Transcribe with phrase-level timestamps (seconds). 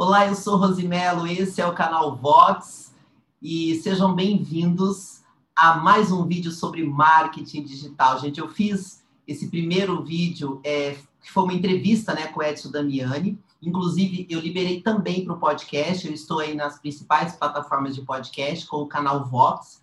[0.00, 2.94] Olá, eu sou Rosimelo, esse é o canal Vox
[3.42, 5.24] e sejam bem-vindos
[5.56, 8.20] a mais um vídeo sobre marketing digital.
[8.20, 12.70] Gente, eu fiz esse primeiro vídeo, é, que foi uma entrevista né, com o Edson
[12.70, 18.02] Damiani, inclusive eu liberei também para o podcast, eu estou aí nas principais plataformas de
[18.02, 19.82] podcast com o canal Vox,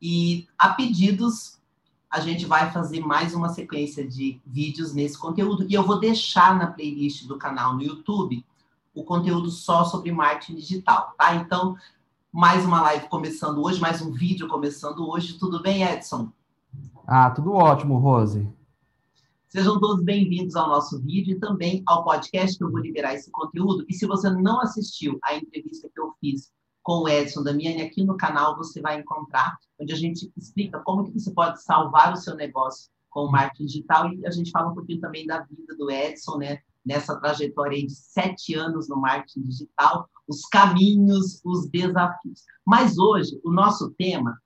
[0.00, 1.60] e a pedidos
[2.10, 5.64] a gente vai fazer mais uma sequência de vídeos nesse conteúdo.
[5.68, 8.44] E eu vou deixar na playlist do canal no YouTube
[8.94, 11.34] o conteúdo só sobre marketing digital, tá?
[11.34, 11.76] Então,
[12.30, 15.38] mais uma live começando hoje, mais um vídeo começando hoje.
[15.38, 16.30] Tudo bem, Edson?
[17.06, 18.48] Ah, tudo ótimo, Rose.
[19.48, 23.30] Sejam todos bem-vindos ao nosso vídeo e também ao podcast que eu vou liberar esse
[23.30, 23.84] conteúdo.
[23.88, 26.50] E se você não assistiu a entrevista que eu fiz
[26.82, 31.04] com o Edson Damiani, aqui no canal você vai encontrar, onde a gente explica como
[31.04, 34.70] que você pode salvar o seu negócio com o marketing digital e a gente fala
[34.70, 36.60] um pouquinho também da vida do Edson, né?
[36.84, 42.42] Nessa trajetória de sete anos no marketing digital, os caminhos, os desafios.
[42.66, 44.36] Mas hoje, o nosso tema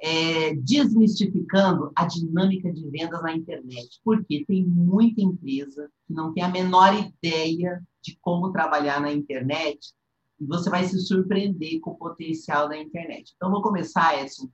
[0.00, 6.42] é desmistificando a dinâmica de vendas na internet, porque tem muita empresa que não tem
[6.42, 9.92] a menor ideia de como trabalhar na internet
[10.40, 13.32] e você vai se surpreender com o potencial da internet.
[13.34, 14.48] Então, vou começar, Edson,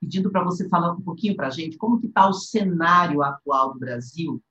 [0.00, 3.72] pedindo para você falar um pouquinho para a gente como que está o cenário atual
[3.72, 4.42] do Brasil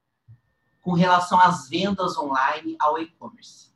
[0.87, 3.73] com relação às vendas online ao e-commerce.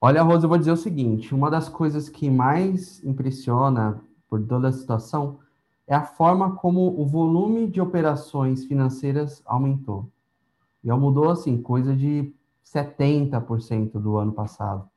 [0.00, 4.68] Olha, Rosa, eu vou dizer o seguinte: uma das coisas que mais impressiona por toda
[4.68, 5.40] a situação
[5.88, 10.08] é a forma como o volume de operações financeiras aumentou.
[10.84, 12.32] E mudou, assim, coisa de
[12.64, 14.88] 70% do ano passado.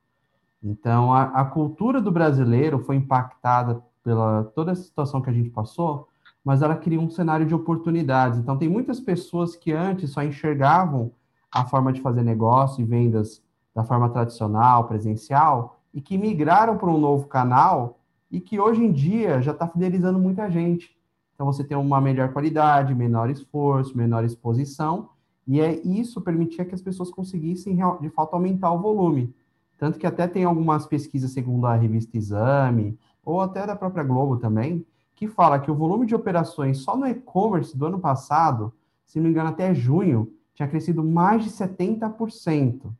[0.62, 5.50] Então, a, a, cultura do brasileiro foi impactada pela toda a situação que a gente
[5.50, 6.08] passou,
[6.44, 8.38] mas ela cria um cenário de oportunidades.
[8.38, 11.10] Então, tem muitas pessoas que antes só enxergavam
[11.50, 13.42] a forma de fazer negócio e vendas
[13.74, 17.98] da forma tradicional, presencial, e que migraram para um novo canal
[18.30, 20.94] e que hoje em dia já está fidelizando muita gente.
[21.34, 25.08] Então, você tem uma melhor qualidade, menor esforço, menor exposição,
[25.46, 29.34] e é isso permitia que as pessoas conseguissem, de fato, aumentar o volume.
[29.78, 34.36] Tanto que até tem algumas pesquisas, segundo a revista Exame, ou até da própria Globo
[34.36, 38.72] também, que fala que o volume de operações só no e-commerce do ano passado,
[39.06, 42.92] se não me engano, até junho, tinha crescido mais de 70%.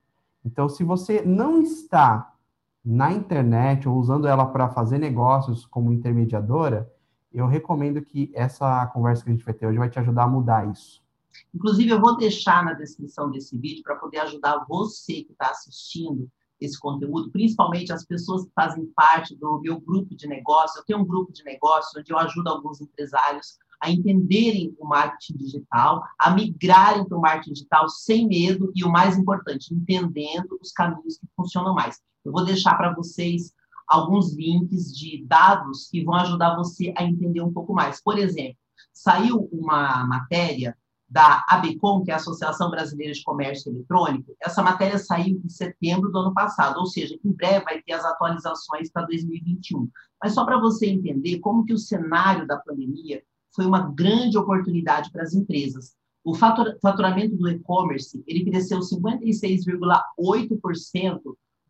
[0.44, 2.32] Então, se você não está
[2.84, 6.92] na internet ou usando ela para fazer negócios como intermediadora,
[7.32, 10.28] eu recomendo que essa conversa que a gente vai ter hoje vai te ajudar a
[10.28, 11.02] mudar isso.
[11.52, 16.30] Inclusive, eu vou deixar na descrição desse vídeo para poder ajudar você que está assistindo
[16.64, 20.78] esse conteúdo, principalmente as pessoas que fazem parte do meu grupo de negócio.
[20.78, 25.36] Eu tenho um grupo de negócio onde eu ajudo alguns empresários a entenderem o marketing
[25.36, 30.72] digital, a migrarem para o marketing digital sem medo e, o mais importante, entendendo os
[30.72, 32.00] caminhos que funcionam mais.
[32.24, 33.52] Eu vou deixar para vocês
[33.86, 38.02] alguns links de dados que vão ajudar você a entender um pouco mais.
[38.02, 38.56] Por exemplo,
[38.92, 40.76] saiu uma matéria
[41.08, 46.10] da ABCOM, que é a Associação Brasileira de Comércio Eletrônico, essa matéria saiu em setembro
[46.10, 49.88] do ano passado, ou seja, em breve vai ter as atualizações para 2021.
[50.22, 53.22] Mas só para você entender como que o cenário da pandemia
[53.54, 55.94] foi uma grande oportunidade para as empresas.
[56.24, 61.20] O faturamento do e-commerce, ele cresceu 56,8%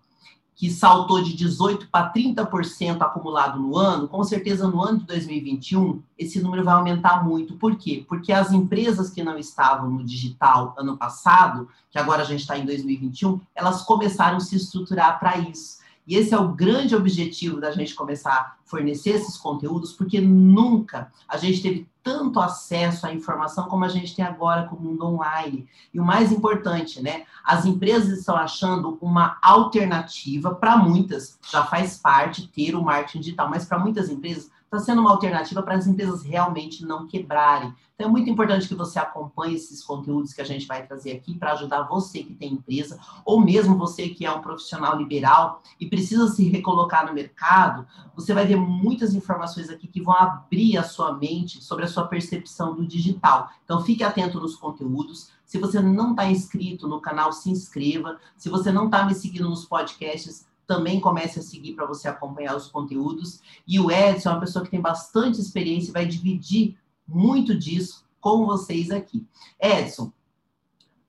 [0.56, 6.02] que saltou de 18% para 30% acumulado no ano, com certeza no ano de 2021,
[6.18, 7.54] esse número vai aumentar muito.
[7.54, 8.04] Por quê?
[8.08, 12.58] Porque as empresas que não estavam no digital ano passado, que agora a gente está
[12.58, 15.77] em 2021, elas começaram a se estruturar para isso.
[16.08, 21.12] E esse é o grande objetivo da gente começar a fornecer esses conteúdos, porque nunca
[21.28, 25.04] a gente teve tanto acesso à informação como a gente tem agora com o mundo
[25.04, 25.68] online.
[25.92, 27.24] E o mais importante, né?
[27.44, 33.50] As empresas estão achando uma alternativa para muitas, já faz parte ter o marketing digital,
[33.50, 37.74] mas para muitas empresas está sendo uma alternativa para as empresas realmente não quebrarem.
[37.94, 41.34] Então é muito importante que você acompanhe esses conteúdos que a gente vai trazer aqui
[41.34, 45.86] para ajudar você que tem empresa, ou mesmo você que é um profissional liberal e
[45.86, 47.86] precisa se recolocar no mercado.
[48.14, 52.06] Você vai ver muitas informações aqui que vão abrir a sua mente sobre a sua
[52.06, 53.50] percepção do digital.
[53.64, 55.30] Então fique atento nos conteúdos.
[55.44, 58.18] Se você não está inscrito no canal, se inscreva.
[58.36, 62.54] Se você não está me seguindo nos podcasts, também comece a seguir para você acompanhar
[62.54, 63.40] os conteúdos.
[63.66, 66.76] E o Edson é uma pessoa que tem bastante experiência e vai dividir
[67.08, 69.26] muito disso com vocês aqui.
[69.58, 70.12] Edson,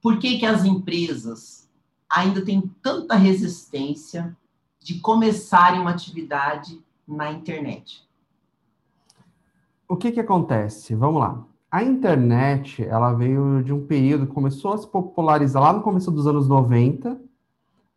[0.01, 1.69] por que, que as empresas
[2.09, 4.35] ainda têm tanta resistência
[4.79, 8.07] de começarem uma atividade na internet?
[9.89, 10.95] O que, que acontece?
[10.95, 11.45] Vamos lá.
[11.69, 16.25] A internet, ela veio de um período começou a se popularizar lá no começo dos
[16.25, 17.19] anos 90,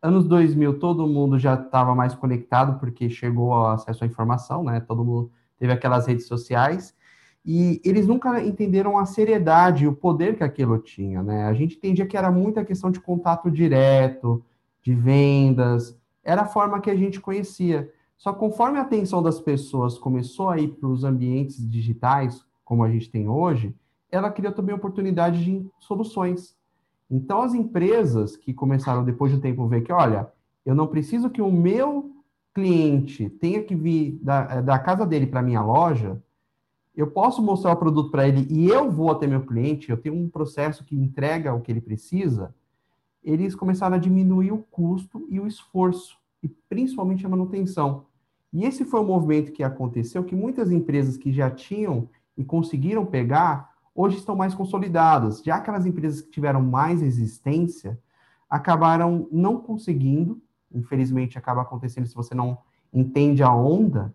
[0.02, 4.80] anos 2000 todo mundo já estava mais conectado porque chegou ao acesso à informação, né?
[4.80, 6.94] Todo mundo teve aquelas redes sociais
[7.46, 11.44] e eles nunca entenderam a seriedade e o poder que aquilo tinha, né?
[11.44, 14.44] A gente entendia que era muita questão de contato direto,
[14.82, 17.90] de vendas, era a forma que a gente conhecia.
[18.16, 22.90] Só conforme a atenção das pessoas começou a ir para os ambientes digitais, como a
[22.90, 23.74] gente tem hoje,
[24.10, 26.56] ela criou também oportunidade de soluções.
[27.12, 30.32] Então, as empresas que começaram depois de um tempo ver que, olha,
[30.64, 32.10] eu não preciso que o meu
[32.54, 36.18] cliente tenha que vir da, eh, da casa dele para minha loja,
[36.96, 40.14] eu posso mostrar o produto para ele e eu vou até meu cliente, eu tenho
[40.14, 42.54] um processo que entrega o que ele precisa,
[43.22, 48.06] eles começaram a diminuir o custo e o esforço, e principalmente a manutenção.
[48.50, 53.04] E esse foi o movimento que aconteceu, que muitas empresas que já tinham e conseguiram
[53.04, 55.42] pegar, hoje estão mais consolidadas.
[55.42, 57.98] Já aquelas empresas que tiveram mais resistência
[58.48, 60.40] acabaram não conseguindo,
[60.72, 62.58] infelizmente acaba acontecendo se você não
[62.92, 64.14] entende a onda,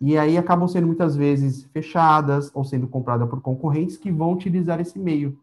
[0.00, 4.80] e aí acabam sendo muitas vezes fechadas ou sendo compradas por concorrentes que vão utilizar
[4.80, 5.38] esse meio.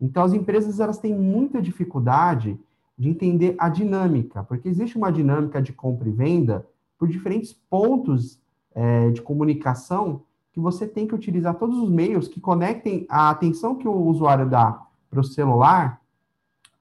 [0.00, 2.58] Então as empresas elas têm muita dificuldade
[2.98, 6.66] de entender a dinâmica, porque existe uma dinâmica de compra e venda
[6.98, 8.38] por diferentes pontos
[8.74, 13.74] é, de comunicação que você tem que utilizar todos os meios que conectem a atenção
[13.74, 16.00] que o usuário dá para o celular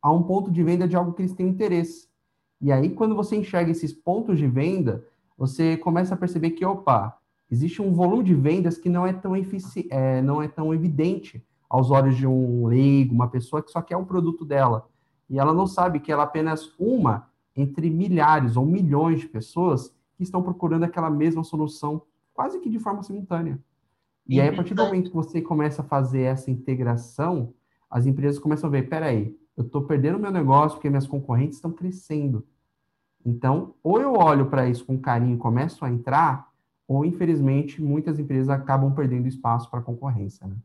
[0.01, 2.09] a um ponto de venda de algo que eles têm interesse.
[2.59, 5.05] E aí, quando você enxerga esses pontos de venda,
[5.37, 7.17] você começa a perceber que, opa,
[7.49, 9.33] existe um volume de vendas que não é tão,
[9.89, 13.95] é, não é tão evidente aos olhos de um leigo, uma pessoa que só quer
[13.95, 14.87] o produto dela.
[15.29, 19.93] E ela não sabe que ela é apenas uma entre milhares ou milhões de pessoas
[20.15, 22.01] que estão procurando aquela mesma solução
[22.41, 23.59] quase que de forma simultânea.
[24.27, 27.53] E aí, a partir do momento que você começa a fazer essa integração,
[27.87, 31.71] as empresas começam a ver, peraí, eu estou perdendo meu negócio porque minhas concorrentes estão
[31.71, 32.47] crescendo.
[33.23, 36.51] Então, ou eu olho para isso com carinho e começo a entrar,
[36.87, 40.47] ou infelizmente muitas empresas acabam perdendo espaço para a concorrência.
[40.47, 40.55] Né?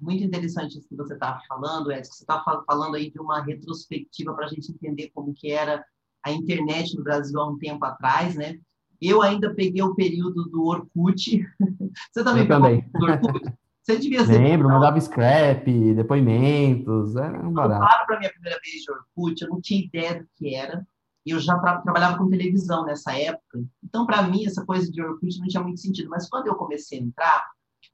[0.00, 2.12] Muito interessante isso que você está falando, Edson.
[2.12, 5.84] Você está falando aí de uma retrospectiva para a gente entender como que era
[6.22, 8.60] a internet no Brasil há um tempo atrás, né?
[9.00, 11.46] Eu ainda peguei o período do Orkut.
[12.12, 12.90] Você também eu pegou também.
[12.92, 13.52] do Orkut?
[13.84, 14.38] Você devia ser.
[14.38, 17.86] Lembro, mandava scrap, depoimentos, era um barato.
[17.86, 20.86] Claro, para minha primeira vez de Orkut, eu não tinha ideia do que era.
[21.26, 23.62] Eu já tra trabalhava com televisão nessa época.
[23.82, 26.08] Então, para mim, essa coisa de Orkut não tinha muito sentido.
[26.08, 27.44] Mas quando eu comecei a entrar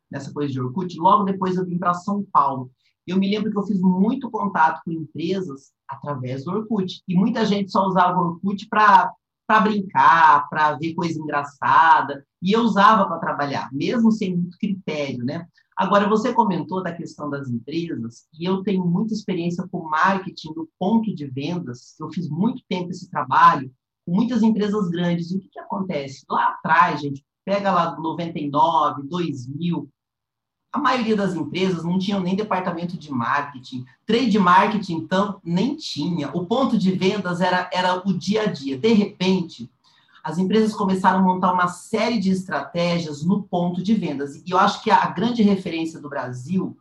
[0.09, 2.71] nessa coisa de Orkut, logo depois eu vim para São Paulo.
[3.05, 7.03] Eu me lembro que eu fiz muito contato com empresas através do Orkut.
[7.09, 9.13] E muita gente só usava o Orkut para
[9.51, 15.25] para brincar, para ver coisa engraçada, e eu usava para trabalhar, mesmo sem muito critério,
[15.25, 15.45] né?
[15.77, 20.71] Agora, você comentou da questão das empresas, e eu tenho muita experiência com marketing do
[20.79, 23.73] ponto de vendas, eu fiz muito tempo esse trabalho
[24.07, 26.25] com muitas empresas grandes, e o que, que acontece?
[26.31, 29.91] Lá atrás, gente, pega lá 99, 2000,
[30.73, 33.85] a maioria das empresas não tinham nem departamento de marketing.
[34.07, 36.31] Trade marketing, então, nem tinha.
[36.33, 38.79] O ponto de vendas era, era o dia a dia.
[38.79, 39.71] De repente,
[40.23, 44.37] as empresas começaram a montar uma série de estratégias no ponto de vendas.
[44.37, 46.77] E eu acho que a grande referência do Brasil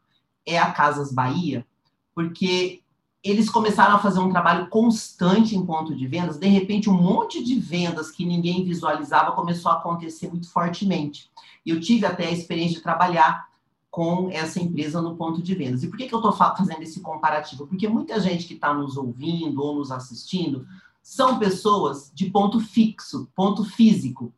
[0.46, 1.66] é a Casas Bahia,
[2.14, 2.82] porque
[3.24, 6.38] eles começaram a fazer um trabalho constante em ponto de vendas.
[6.38, 11.30] De repente, um monte de vendas que ninguém visualizava começou a acontecer muito fortemente.
[11.66, 13.49] Eu tive até a experiência de trabalhar
[13.90, 15.84] com essa empresa no ponto de vendas.
[15.84, 17.66] E por que, que eu estou fazendo esse comparativo?
[17.68, 20.68] Porque muita gente que está nos ouvindo ou nos assistindo
[21.02, 24.32] são pessoas de ponto fixo, ponto físico.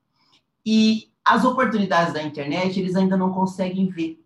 [0.65, 4.23] E as oportunidades da internet eles ainda não conseguem ver,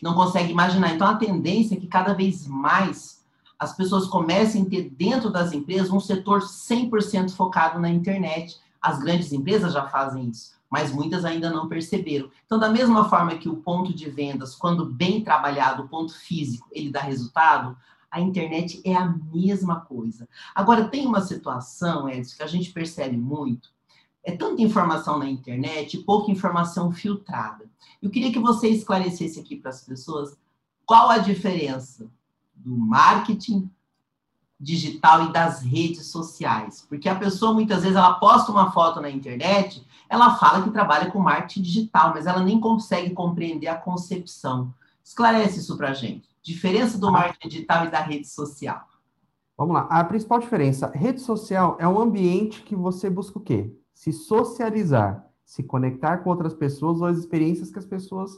[0.00, 0.94] não conseguem imaginar.
[0.94, 3.22] Então a tendência é que cada vez mais
[3.58, 8.58] as pessoas comecem a ter dentro das empresas um setor 100% focado na internet.
[8.82, 12.30] As grandes empresas já fazem isso, mas muitas ainda não perceberam.
[12.44, 16.68] Então, da mesma forma que o ponto de vendas, quando bem trabalhado, o ponto físico,
[16.72, 17.76] ele dá resultado,
[18.10, 20.28] a internet é a mesma coisa.
[20.54, 23.70] Agora, tem uma situação, Edson, que a gente percebe muito,
[24.24, 27.64] é tanta informação na internet pouca informação filtrada.
[28.00, 30.36] Eu queria que você esclarecesse aqui para as pessoas
[30.84, 32.10] qual a diferença
[32.54, 33.70] do marketing
[34.62, 36.86] digital e das redes sociais.
[36.88, 41.10] Porque a pessoa, muitas vezes, ela posta uma foto na internet, ela fala que trabalha
[41.10, 44.72] com marketing digital, mas ela nem consegue compreender a concepção.
[45.02, 46.28] Esclarece isso para a gente.
[46.42, 48.86] Diferença do marketing digital e da rede social.
[49.58, 49.82] Vamos lá.
[49.90, 53.70] A principal diferença, rede social é um ambiente que você busca o quê?
[54.02, 58.32] se socializar, se conectar com outras pessoas ou as experiências que as pessoas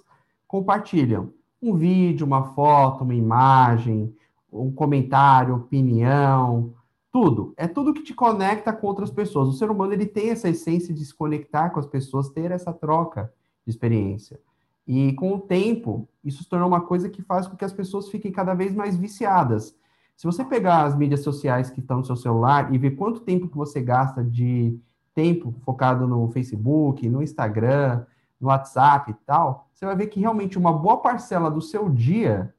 [0.47, 1.33] compartilham.
[1.63, 4.15] Um vídeo, uma foto, uma imagem,
[4.55, 6.73] um comentário, opinião,
[7.11, 7.53] tudo.
[7.57, 9.49] É tudo que te conecta com outras pessoas.
[9.49, 12.73] O ser humano ele tem essa essência de se conectar com as pessoas, ter essa
[12.73, 13.33] troca
[13.65, 14.41] de experiência.
[14.87, 18.09] E com o tempo, isso se tornou uma coisa que faz com que as pessoas
[18.09, 19.77] fiquem cada vez mais viciadas.
[20.17, 23.49] Se você pegar as mídias sociais que estão no seu celular e ver quanto tempo
[23.49, 24.79] que você gasta de
[25.15, 28.05] tempo focado no Facebook, no Instagram,
[28.41, 32.53] no WhatsApp e tal, você vai ver que realmente uma boa parcela do seu dia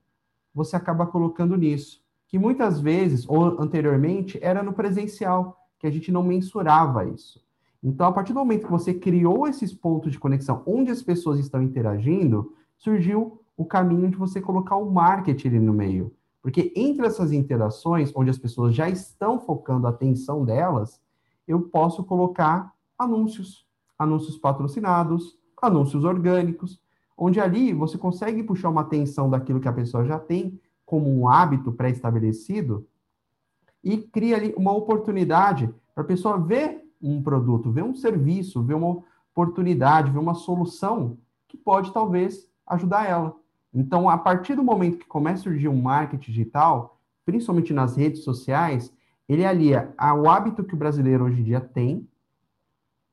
[0.55, 2.01] você acaba colocando nisso.
[2.27, 7.43] Que muitas vezes, ou anteriormente, era no presencial, que a gente não mensurava isso.
[7.83, 11.38] Então, a partir do momento que você criou esses pontos de conexão onde as pessoas
[11.38, 16.12] estão interagindo, surgiu o caminho de você colocar o marketing ali no meio.
[16.41, 21.01] Porque entre essas interações, onde as pessoas já estão focando a atenção delas,
[21.47, 23.67] eu posso colocar anúncios,
[24.00, 26.79] anúncios patrocinados, anúncios orgânicos,
[27.17, 31.27] onde ali você consegue puxar uma atenção daquilo que a pessoa já tem como um
[31.27, 32.88] hábito pré-estabelecido
[33.84, 38.74] e cria ali uma oportunidade para a pessoa ver um produto, ver um serviço, ver
[38.74, 41.17] uma oportunidade, ver uma solução
[41.48, 43.36] que pode talvez ajudar ela.
[43.74, 48.24] Então, a partir do momento que começa a surgir um marketing digital, principalmente nas redes
[48.24, 48.91] sociais,
[49.27, 52.07] ele alia ao hábito que o brasileiro hoje em dia tem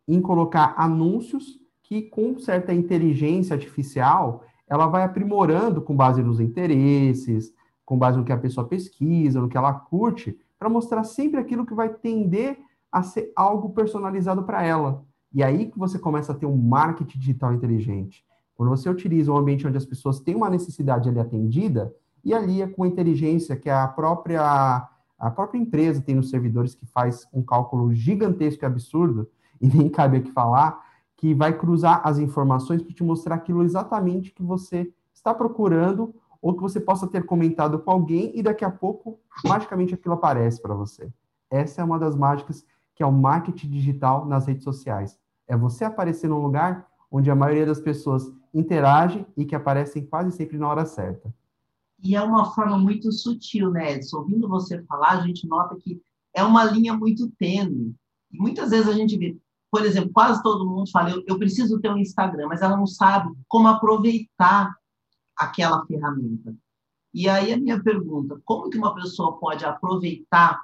[0.07, 1.59] em colocar anúncios
[1.93, 7.53] que, com certa inteligência artificial, ela vai aprimorando com base nos interesses,
[7.85, 11.67] com base no que a pessoa pesquisa, no que ela curte, para mostrar sempre aquilo
[11.67, 12.59] que vai tender
[12.91, 15.05] a ser algo personalizado para ela.
[15.35, 18.25] E aí que você começa a ter um marketing digital inteligente.
[18.55, 21.95] Quando você utiliza um ambiente onde as pessoas têm uma necessidade ali atendida,
[22.25, 26.87] e alia com a inteligência que a própria a própria empresa tem nos servidores que
[26.87, 29.29] faz um cálculo gigantesco e absurdo,
[29.61, 30.81] e nem cabe aqui falar,
[31.23, 36.53] que vai cruzar as informações para te mostrar aquilo exatamente que você está procurando ou
[36.53, 40.75] que você possa ter comentado com alguém e daqui a pouco, magicamente, aquilo aparece para
[40.75, 41.09] você.
[41.49, 45.17] Essa é uma das mágicas que é o marketing digital nas redes sociais.
[45.47, 50.33] É você aparecer num lugar onde a maioria das pessoas interage e que aparecem quase
[50.33, 51.33] sempre na hora certa.
[52.03, 54.17] E é uma forma muito sutil, né, Edson?
[54.17, 56.03] Ouvindo você falar, a gente nota que
[56.35, 57.95] é uma linha muito tênue.
[58.29, 59.37] Muitas vezes a gente vê,
[59.73, 62.87] por exemplo, quase todo mundo fala, eu, eu preciso ter um Instagram, mas ela não
[62.87, 64.77] sabe como aproveitar
[65.35, 66.55] aquela ferramenta.
[67.15, 70.63] E aí a minha pergunta, como que uma pessoa pode aproveitar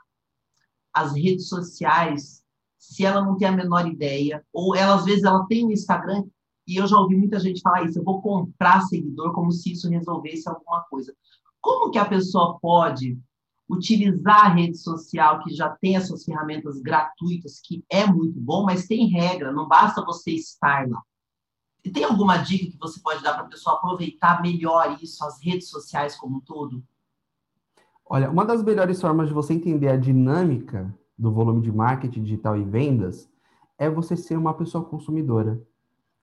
[0.92, 2.44] as redes sociais
[2.78, 4.44] se ela não tem a menor ideia?
[4.52, 6.24] Ou ela, às vezes, ela tem um Instagram
[6.66, 9.88] e eu já ouvi muita gente falar isso, eu vou comprar seguidor como se isso
[9.88, 11.16] resolvesse alguma coisa.
[11.62, 13.18] Como que a pessoa pode
[13.68, 18.86] utilizar a rede social que já tem essas ferramentas gratuitas, que é muito bom, mas
[18.86, 21.02] tem regra, não basta você estar lá.
[21.84, 25.42] E tem alguma dica que você pode dar para a pessoa aproveitar melhor isso, as
[25.42, 26.82] redes sociais como um todo?
[28.04, 32.56] Olha, uma das melhores formas de você entender a dinâmica do volume de marketing digital
[32.56, 33.28] e vendas
[33.76, 35.62] é você ser uma pessoa consumidora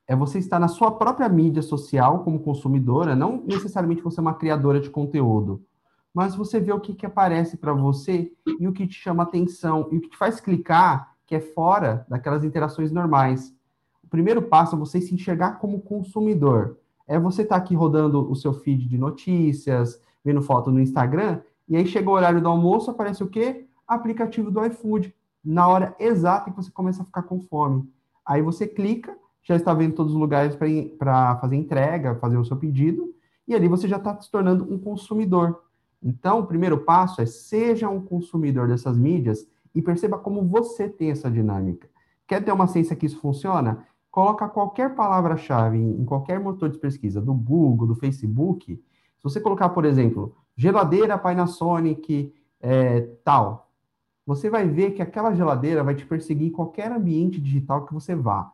[0.08, 4.36] é você estar na sua própria mídia social como consumidora, não necessariamente você é uma
[4.36, 5.66] criadora de conteúdo,
[6.15, 9.89] mas você vê o que, que aparece para você e o que te chama atenção
[9.91, 13.53] e o que te faz clicar que é fora daquelas interações normais.
[14.01, 16.77] O primeiro passo é você se enxergar como consumidor.
[17.05, 21.41] É você estar tá aqui rodando o seu feed de notícias, vendo foto no Instagram,
[21.67, 23.67] e aí chega o horário do almoço, aparece o quê?
[23.86, 27.91] Aplicativo do iFood, na hora exata que você começa a ficar com fome.
[28.25, 30.55] Aí você clica, já está vendo todos os lugares
[30.98, 33.13] para fazer entrega, fazer o seu pedido,
[33.48, 35.64] e ali você já está se tornando um consumidor.
[36.05, 41.09] Então, o primeiro passo é seja um consumidor dessas mídias e perceba como você tem
[41.09, 41.89] essa dinâmica.
[42.27, 43.85] Quer ter uma ciência que isso funciona?
[44.15, 48.81] coloca qualquer palavra-chave em qualquer motor de pesquisa, do Google, do Facebook,
[49.17, 53.69] se você colocar, por exemplo, geladeira Panasonic é, tal,
[54.25, 58.15] você vai ver que aquela geladeira vai te perseguir em qualquer ambiente digital que você
[58.15, 58.53] vá.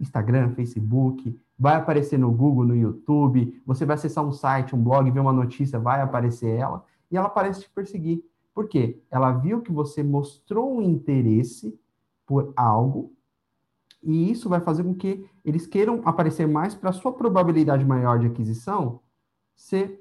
[0.00, 5.10] Instagram, Facebook, vai aparecer no Google, no YouTube, você vai acessar um site, um blog,
[5.10, 8.24] ver uma notícia, vai aparecer ela, e ela parece te perseguir.
[8.54, 9.00] Por quê?
[9.10, 11.78] Ela viu que você mostrou um interesse
[12.26, 13.12] por algo
[14.04, 18.18] e isso vai fazer com que eles queiram aparecer mais para a sua probabilidade maior
[18.18, 19.00] de aquisição
[19.56, 19.98] ser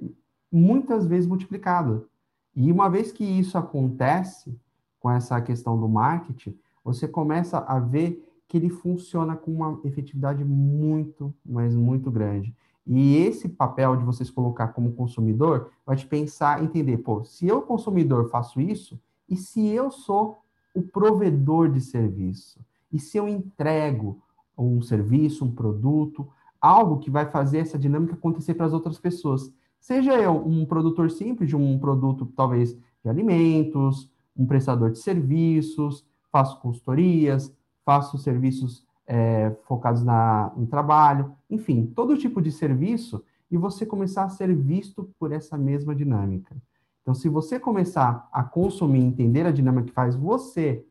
[0.52, 2.06] muitas vezes multiplicada.
[2.54, 4.60] E uma vez que isso acontece
[5.00, 8.22] com essa questão do marketing, você começa a ver
[8.54, 12.56] que ele funciona com uma efetividade muito, mas muito grande.
[12.86, 17.64] E esse papel de vocês colocar como consumidor vai te pensar, entender, pô, se eu
[17.64, 20.38] consumidor faço isso, e se eu sou
[20.76, 22.60] o provedor de serviço?
[22.92, 24.22] E se eu entrego
[24.56, 26.30] um serviço, um produto,
[26.62, 29.52] algo que vai fazer essa dinâmica acontecer para as outras pessoas?
[29.80, 34.08] Seja eu um produtor simples de um produto, talvez, de alimentos,
[34.38, 37.52] um prestador de serviços, faço consultorias,
[37.86, 44.24] faço serviços é, focados na, no trabalho, enfim, todo tipo de serviço, e você começar
[44.24, 46.56] a ser visto por essa mesma dinâmica.
[47.02, 50.86] Então, se você começar a consumir, entender a dinâmica que faz você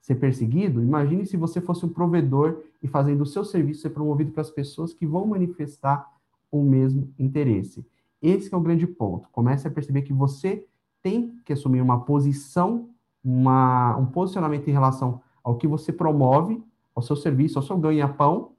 [0.00, 4.32] ser perseguido, imagine se você fosse um provedor e fazendo o seu serviço ser promovido
[4.32, 6.06] para as pessoas que vão manifestar
[6.52, 7.84] o mesmo interesse.
[8.20, 9.28] Esse é o grande ponto.
[9.32, 10.66] Comece a perceber que você
[11.02, 12.90] tem que assumir uma posição,
[13.24, 16.60] uma, um posicionamento em relação ao que você promove,
[16.94, 18.52] ao seu serviço, ao seu ganha-pão,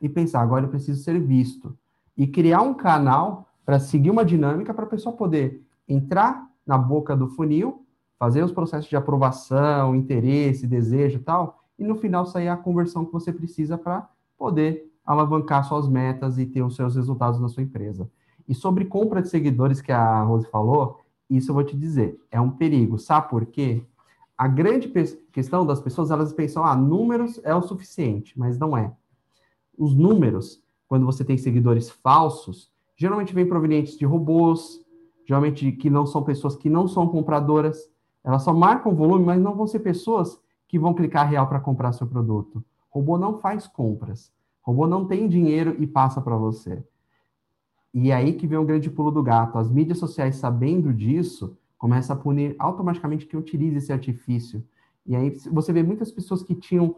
[0.00, 1.76] e pensar, agora eu preciso ser visto.
[2.16, 7.16] E criar um canal para seguir uma dinâmica para a pessoa poder entrar na boca
[7.16, 7.86] do funil
[8.18, 13.04] fazer os processos de aprovação, interesse, desejo e tal, e no final sair a conversão
[13.04, 14.08] que você precisa para
[14.38, 18.10] poder alavancar suas metas e ter os seus resultados na sua empresa.
[18.48, 20.98] E sobre compra de seguidores que a Rose falou,
[21.28, 22.98] isso eu vou te dizer, é um perigo.
[22.98, 23.84] Sabe por quê?
[24.36, 24.88] A grande
[25.32, 28.94] questão das pessoas, elas pensam, ah, números é o suficiente, mas não é.
[29.76, 34.84] Os números, quando você tem seguidores falsos, geralmente vêm provenientes de robôs,
[35.24, 37.90] geralmente que não são pessoas que não são compradoras,
[38.22, 41.92] elas só marcam volume, mas não vão ser pessoas que vão clicar real para comprar
[41.92, 42.64] seu produto.
[42.92, 44.32] O robô não faz compras.
[44.64, 46.84] O robô não tem dinheiro e passa para você.
[47.94, 49.58] E é aí que vem o grande pulo do gato.
[49.58, 54.64] As mídias sociais, sabendo disso, começam a punir automaticamente quem utiliza esse artifício.
[55.06, 56.96] E aí você vê muitas pessoas que tinham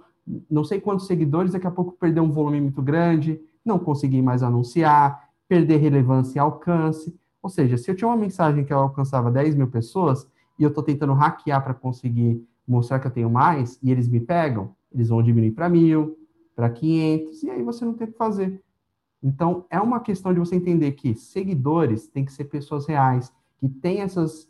[0.50, 4.42] não sei quantos seguidores, daqui a pouco perder um volume muito grande, não conseguir mais
[4.42, 7.18] anunciar, perder relevância e alcance.
[7.42, 10.68] Ou seja, se eu tinha uma mensagem que eu alcançava 10 mil pessoas, e eu
[10.68, 15.08] estou tentando hackear para conseguir mostrar que eu tenho mais, e eles me pegam, eles
[15.08, 16.18] vão diminuir para mil,
[16.54, 18.60] para 500, e aí você não tem o que fazer.
[19.22, 23.68] Então, é uma questão de você entender que seguidores têm que ser pessoas reais, que
[23.68, 24.48] têm essas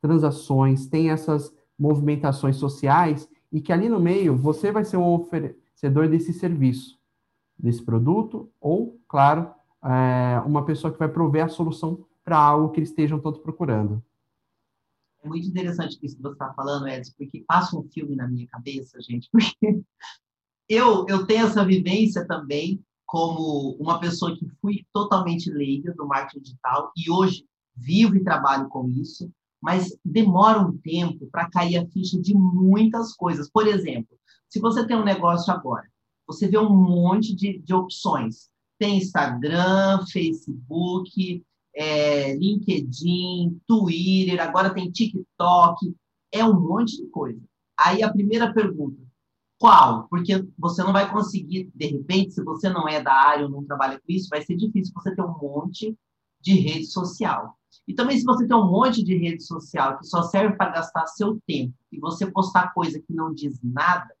[0.00, 6.08] transações, têm essas movimentações sociais, e que ali no meio você vai ser um oferecedor
[6.08, 6.98] desse serviço,
[7.58, 9.50] desse produto, ou, claro,
[9.82, 14.02] é, uma pessoa que vai prover a solução para algo que eles estejam todos procurando.
[15.22, 18.46] É muito interessante isso que você está falando, Edson, porque passa um filme na minha
[18.46, 19.82] cabeça, gente, porque
[20.68, 26.42] eu, eu tenho essa vivência também como uma pessoa que fui totalmente leiga do marketing
[26.42, 31.86] digital e hoje vivo e trabalho com isso, mas demora um tempo para cair a
[31.86, 33.50] ficha de muitas coisas.
[33.50, 34.16] Por exemplo,
[34.48, 35.86] se você tem um negócio agora,
[36.26, 38.48] você vê um monte de, de opções.
[38.78, 41.42] Tem Instagram, Facebook,
[41.74, 45.94] é, LinkedIn, Twitter, agora tem TikTok,
[46.32, 47.40] é um monte de coisa.
[47.78, 49.00] Aí a primeira pergunta,
[49.58, 50.06] qual?
[50.08, 53.64] Porque você não vai conseguir, de repente, se você não é da área ou não
[53.64, 55.96] trabalha com isso, vai ser difícil você ter um monte
[56.40, 57.56] de rede social.
[57.86, 61.06] E também, se você tem um monte de rede social que só serve para gastar
[61.06, 64.14] seu tempo e você postar coisa que não diz nada,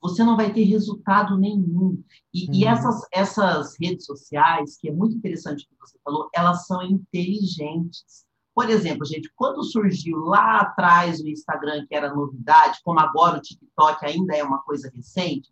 [0.00, 2.02] você não vai ter resultado nenhum.
[2.32, 2.70] E, e, uhum.
[2.70, 8.24] essas, essas redes sociais, que é muito interessante o que você falou, elas são inteligentes.
[8.54, 13.42] Por exemplo, gente, quando surgiu lá atrás o Instagram, que era novidade, como agora o
[13.42, 15.50] TikTok ainda é uma coisa recente,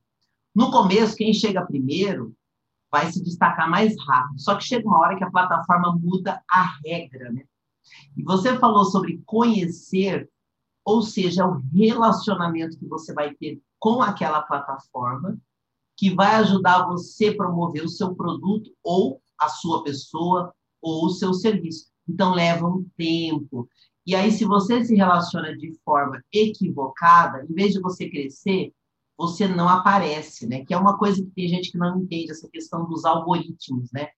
[0.55, 2.35] no começo, quem chega primeiro
[2.95, 4.41] vai se destacar mais rápido.
[4.41, 7.43] Só que chega uma hora que a plataforma muda a regra, né?
[8.17, 10.31] E você falou sobre conhecer,
[10.85, 15.37] ou seja, o relacionamento que você vai ter com aquela plataforma
[15.97, 21.11] que vai ajudar você a promover o seu produto ou a sua pessoa ou o
[21.11, 21.89] seu serviço.
[22.09, 23.69] Então, leva um tempo.
[24.07, 28.73] E aí, se você se relaciona de forma equivocada, em vez de você crescer,
[29.16, 30.64] você não aparece, né?
[30.64, 34.09] Que é uma coisa que tem gente que não entende essa questão dos algoritmos, né?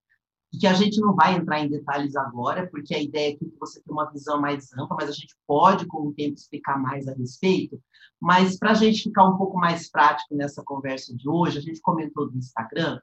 [0.52, 3.52] E que a gente não vai entrar em detalhes agora, porque a ideia é que
[3.59, 7.09] você tem uma visão mais ampla, mas a gente pode, com o tempo, explicar mais
[7.09, 7.80] a respeito.
[8.20, 11.80] Mas para a gente ficar um pouco mais prático nessa conversa de hoje, a gente
[11.80, 13.00] comentou do Instagram,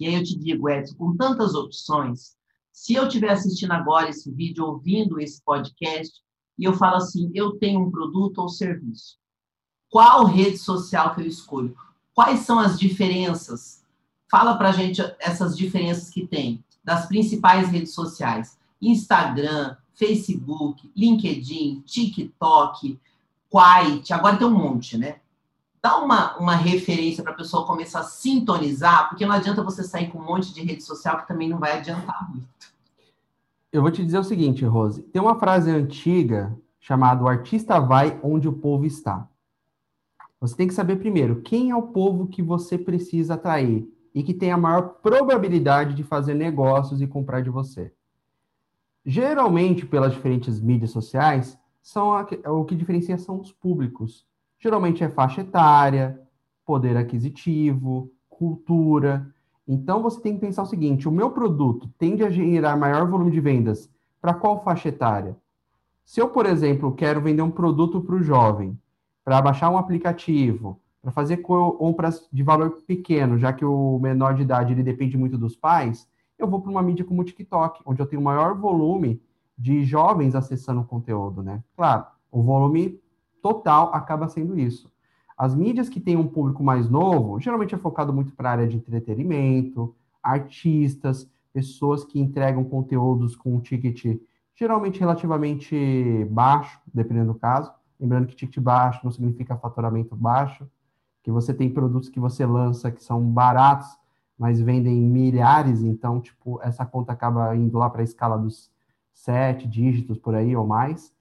[0.00, 2.36] e aí eu te digo, Edson, com tantas opções,
[2.72, 6.22] se eu estiver assistindo agora esse vídeo, ouvindo esse podcast,
[6.56, 9.17] e eu falo assim, eu tenho um produto ou serviço,
[9.90, 11.76] qual rede social que eu escolho?
[12.14, 13.82] Quais são as diferenças?
[14.30, 22.98] Fala para gente essas diferenças que tem das principais redes sociais: Instagram, Facebook, LinkedIn, TikTok,
[23.50, 25.16] Quite, agora tem um monte, né?
[25.82, 30.10] Dá uma, uma referência para a pessoa começar a sintonizar, porque não adianta você sair
[30.10, 32.48] com um monte de rede social que também não vai adiantar muito.
[33.72, 35.02] Eu vou te dizer o seguinte, Rose.
[35.02, 39.26] Tem uma frase antiga chamada O artista vai onde o povo está.
[40.40, 44.32] Você tem que saber primeiro quem é o povo que você precisa atrair e que
[44.32, 47.92] tem a maior probabilidade de fazer negócios e comprar de você.
[49.04, 54.26] Geralmente, pelas diferentes mídias sociais, são a, o que diferencia são os públicos.
[54.58, 56.20] Geralmente é faixa etária,
[56.64, 59.32] poder aquisitivo, cultura.
[59.66, 63.30] Então você tem que pensar o seguinte: o meu produto tende a gerar maior volume
[63.30, 65.36] de vendas para qual faixa etária?
[66.04, 68.78] Se eu, por exemplo, quero vender um produto para o jovem,
[69.28, 74.40] para baixar um aplicativo, para fazer compras de valor pequeno, já que o menor de
[74.40, 78.00] idade ele depende muito dos pais, eu vou para uma mídia como o TikTok, onde
[78.00, 79.20] eu tenho maior volume
[79.58, 81.62] de jovens acessando o conteúdo, né?
[81.76, 82.98] Claro, o volume
[83.42, 84.90] total acaba sendo isso.
[85.36, 88.66] As mídias que têm um público mais novo, geralmente é focado muito para a área
[88.66, 94.18] de entretenimento, artistas, pessoas que entregam conteúdos com um ticket
[94.54, 97.70] geralmente relativamente baixo, dependendo do caso.
[97.98, 100.68] Lembrando que ticket baixo não significa faturamento baixo,
[101.22, 103.88] que você tem produtos que você lança que são baratos,
[104.38, 108.70] mas vendem milhares, então, tipo, essa conta acaba indo lá para a escala dos
[109.12, 111.12] sete dígitos por aí ou mais.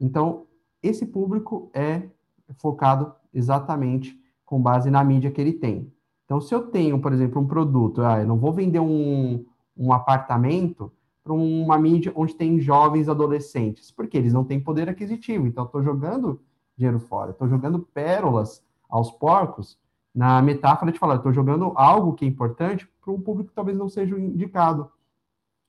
[0.00, 0.46] Então,
[0.82, 2.08] esse público é
[2.54, 5.92] focado exatamente com base na mídia que ele tem.
[6.24, 9.44] Então, se eu tenho, por exemplo, um produto, ah, eu não vou vender um,
[9.76, 10.90] um apartamento,
[11.22, 15.46] para uma mídia onde tem jovens adolescentes, porque eles não têm poder aquisitivo.
[15.46, 16.40] Então, estou jogando
[16.76, 19.78] dinheiro fora, estou jogando pérolas aos porcos,
[20.14, 23.78] na metáfora de falar, estou jogando algo que é importante para um público que talvez
[23.78, 24.90] não seja indicado.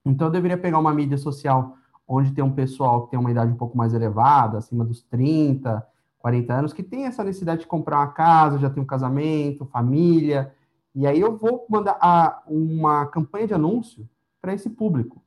[0.06, 3.52] Então, eu deveria pegar uma mídia social onde tem um pessoal que tem uma idade
[3.52, 5.86] um pouco mais elevada, acima dos 30,
[6.20, 10.54] 40 anos, que tem essa necessidade de comprar uma casa, já tem um casamento, família,
[10.94, 14.08] e aí eu vou mandar a, uma campanha de anúncio
[14.42, 15.23] para esse público.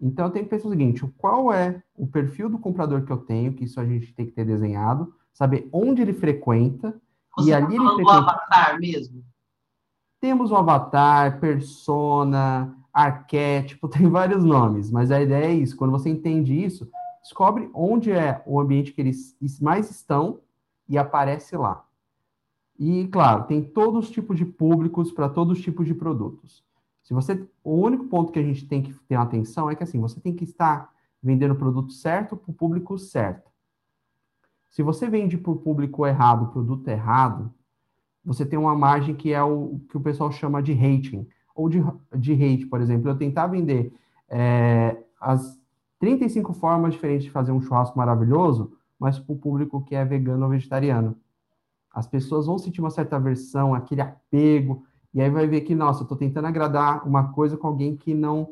[0.00, 3.18] Então, eu tenho que pensar o seguinte: qual é o perfil do comprador que eu
[3.18, 7.00] tenho, que isso a gente tem que ter desenhado, saber onde ele frequenta,
[7.36, 8.18] Você e tá ali ele frequenta.
[8.18, 9.24] avatar mesmo?
[10.20, 15.76] Temos o avatar, persona, arquétipo, tem vários nomes, mas a ideia é isso.
[15.76, 16.90] Quando você entende isso,
[17.22, 20.40] descobre onde é o ambiente que eles mais estão
[20.88, 21.84] e aparece lá.
[22.78, 26.64] E, claro, tem todos os tipos de públicos para todos os tipos de produtos.
[27.10, 29.98] Se você, o único ponto que a gente tem que ter atenção é que assim,
[29.98, 33.50] você tem que estar vendendo o produto certo para o público certo.
[34.70, 37.52] Se você vende para o público errado, produto errado,
[38.24, 41.82] você tem uma margem que é o que o pessoal chama de rating, ou de,
[42.16, 43.10] de hate, por exemplo.
[43.10, 43.92] Eu tentar vender
[44.28, 45.60] é, as
[45.98, 50.44] 35 formas diferentes de fazer um churrasco maravilhoso, mas para o público que é vegano
[50.44, 51.16] ou vegetariano.
[51.92, 56.00] As pessoas vão sentir uma certa aversão, aquele apego, e aí vai ver que, nossa,
[56.00, 58.50] eu estou tentando agradar uma coisa com alguém que não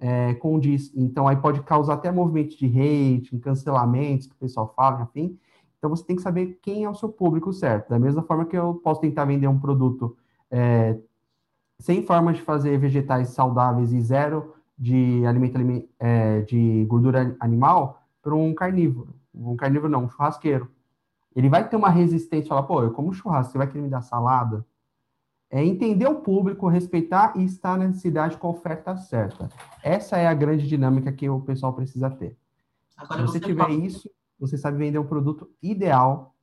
[0.00, 0.92] é, condiz.
[0.94, 5.38] Então, aí pode causar até movimentos de hate, cancelamentos, que o pessoal fala, enfim.
[5.78, 7.90] Então, você tem que saber quem é o seu público certo.
[7.90, 10.16] Da mesma forma que eu posso tentar vender um produto
[10.50, 10.98] é,
[11.78, 18.34] sem formas de fazer vegetais saudáveis e zero de alimento é, de gordura animal para
[18.34, 19.14] um carnívoro.
[19.34, 20.70] Um carnívoro não, um churrasqueiro.
[21.34, 24.00] Ele vai ter uma resistência, falar, pô, eu como churrasco, você vai querer me dar
[24.00, 24.64] salada?
[25.50, 29.48] É entender o público, respeitar e estar na cidade com a oferta certa.
[29.82, 32.36] Essa é a grande dinâmica que o pessoal precisa ter.
[32.96, 33.86] Agora, Se você, tiver pode...
[33.86, 36.34] isso, você sabe vender um produto ideal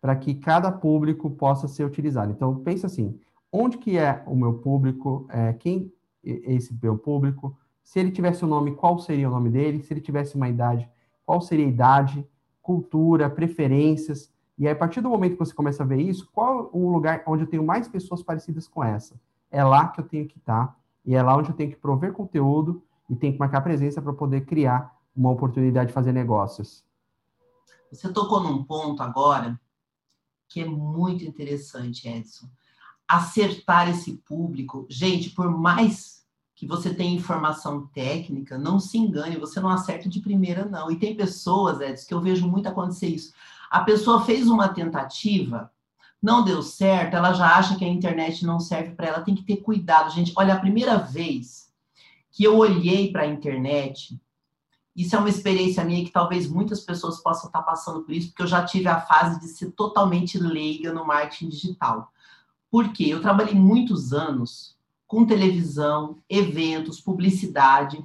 [0.00, 2.32] para que cada público possa ser utilizado.
[2.32, 3.18] Então, pensa assim,
[3.52, 5.92] onde que é o meu público, é, quem
[6.24, 9.92] é esse meu público, se ele tivesse um nome, qual seria o nome dele, se
[9.92, 10.88] ele tivesse uma idade,
[11.26, 12.26] qual seria a idade,
[12.62, 16.68] cultura, preferências, e aí, a partir do momento que você começa a ver isso, qual
[16.70, 19.18] o lugar onde eu tenho mais pessoas parecidas com essa?
[19.50, 22.12] É lá que eu tenho que estar, e é lá onde eu tenho que prover
[22.12, 26.84] conteúdo e tenho que marcar presença para poder criar uma oportunidade de fazer negócios.
[27.90, 29.58] Você tocou num ponto agora
[30.46, 32.46] que é muito interessante, Edson.
[33.08, 34.86] Acertar esse público.
[34.90, 36.22] Gente, por mais
[36.54, 40.90] que você tenha informação técnica, não se engane, você não acerta de primeira, não.
[40.90, 43.32] E tem pessoas, Edson, que eu vejo muito acontecer isso.
[43.70, 45.72] A pessoa fez uma tentativa,
[46.20, 49.22] não deu certo, ela já acha que a internet não serve para ela.
[49.22, 50.32] Tem que ter cuidado, gente.
[50.36, 51.72] Olha, a primeira vez
[52.32, 54.20] que eu olhei para a internet,
[54.94, 58.42] isso é uma experiência minha que talvez muitas pessoas possam estar passando por isso, porque
[58.42, 62.12] eu já tive a fase de ser totalmente leiga no marketing digital.
[62.70, 63.04] Por quê?
[63.08, 68.02] Eu trabalhei muitos anos com televisão, eventos, publicidade,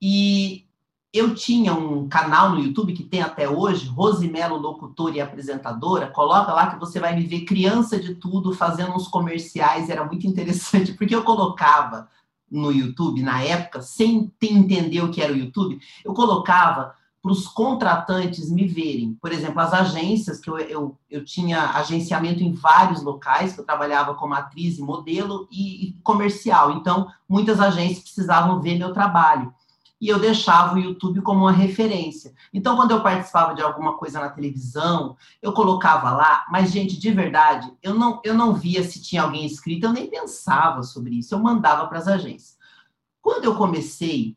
[0.00, 0.66] e
[1.12, 6.06] eu tinha um canal no YouTube que tem até hoje, Rosimelo Locutora e Apresentadora.
[6.06, 9.90] Coloca lá que você vai me ver criança de tudo fazendo uns comerciais.
[9.90, 12.08] Era muito interessante, porque eu colocava
[12.50, 17.46] no YouTube na época, sem entender o que era o YouTube, eu colocava para os
[17.46, 19.14] contratantes me verem.
[19.14, 23.64] Por exemplo, as agências, que eu, eu, eu tinha agenciamento em vários locais, que eu
[23.64, 26.72] trabalhava como atriz e modelo e, e comercial.
[26.72, 29.54] Então, muitas agências precisavam ver meu trabalho
[30.02, 32.34] e eu deixava o YouTube como uma referência.
[32.52, 37.08] Então, quando eu participava de alguma coisa na televisão, eu colocava lá, mas, gente, de
[37.12, 41.32] verdade, eu não, eu não via se tinha alguém inscrito, eu nem pensava sobre isso,
[41.32, 42.58] eu mandava para as agências.
[43.20, 44.36] Quando eu comecei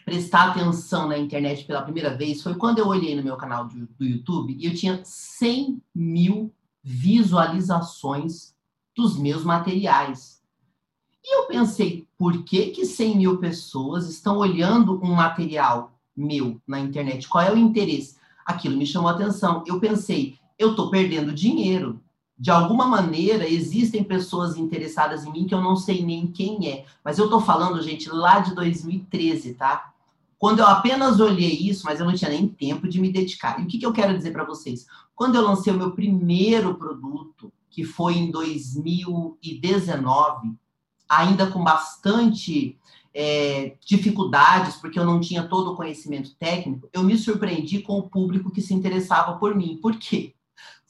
[0.00, 3.68] a prestar atenção na internet pela primeira vez, foi quando eu olhei no meu canal
[3.68, 8.52] do, do YouTube e eu tinha 100 mil visualizações
[8.96, 10.41] dos meus materiais.
[11.24, 16.80] E eu pensei, por que, que 100 mil pessoas estão olhando um material meu na
[16.80, 17.28] internet?
[17.28, 18.16] Qual é o interesse?
[18.44, 19.62] Aquilo me chamou a atenção.
[19.66, 22.00] Eu pensei, eu estou perdendo dinheiro.
[22.36, 26.84] De alguma maneira, existem pessoas interessadas em mim que eu não sei nem quem é.
[27.04, 29.92] Mas eu estou falando, gente, lá de 2013, tá?
[30.38, 33.60] Quando eu apenas olhei isso, mas eu não tinha nem tempo de me dedicar.
[33.60, 34.88] E o que, que eu quero dizer para vocês?
[35.14, 40.56] Quando eu lancei o meu primeiro produto, que foi em 2019,
[41.18, 42.78] ainda com bastante
[43.14, 48.08] é, dificuldades, porque eu não tinha todo o conhecimento técnico, eu me surpreendi com o
[48.08, 49.78] público que se interessava por mim.
[49.80, 50.34] Por quê?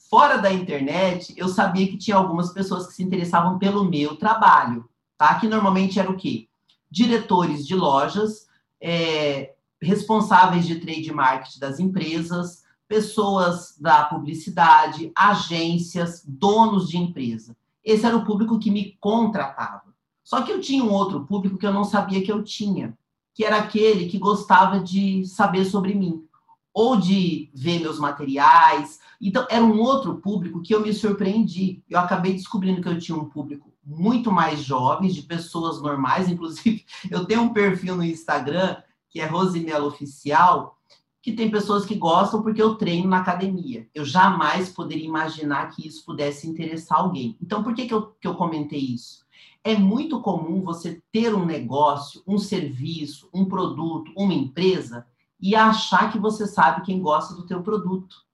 [0.09, 4.89] Fora da internet, eu sabia que tinha algumas pessoas que se interessavam pelo meu trabalho,
[5.17, 5.35] tá?
[5.37, 6.49] Que normalmente era o quê?
[6.91, 8.47] Diretores de lojas,
[8.81, 17.57] é, responsáveis de trade marketing das empresas, pessoas da publicidade, agências, donos de empresa.
[17.83, 19.92] Esse era o público que me contratava.
[20.33, 22.97] Só que eu tinha um outro público que eu não sabia que eu tinha,
[23.35, 26.25] que era aquele que gostava de saber sobre mim,
[26.73, 28.99] ou de ver meus materiais.
[29.21, 31.85] Então, era um outro público que eu me surpreendi.
[31.87, 36.31] Eu acabei descobrindo que eu tinha um público muito mais jovem, de pessoas normais.
[36.31, 38.79] Inclusive, eu tenho um perfil no Instagram,
[39.11, 40.79] que é Rosimelo Oficial,
[41.21, 43.87] que tem pessoas que gostam porque eu treino na academia.
[43.95, 47.37] Eu jamais poderia imaginar que isso pudesse interessar alguém.
[47.39, 49.22] Então, por que, que, eu, que eu comentei isso?
[49.65, 55.07] É muito comum você ter um negócio, um serviço, um produto, uma empresa
[55.41, 58.25] e achar que você sabe quem gosta do teu produto.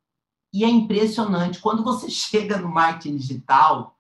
[0.53, 3.99] E é impressionante quando você chega no marketing digital,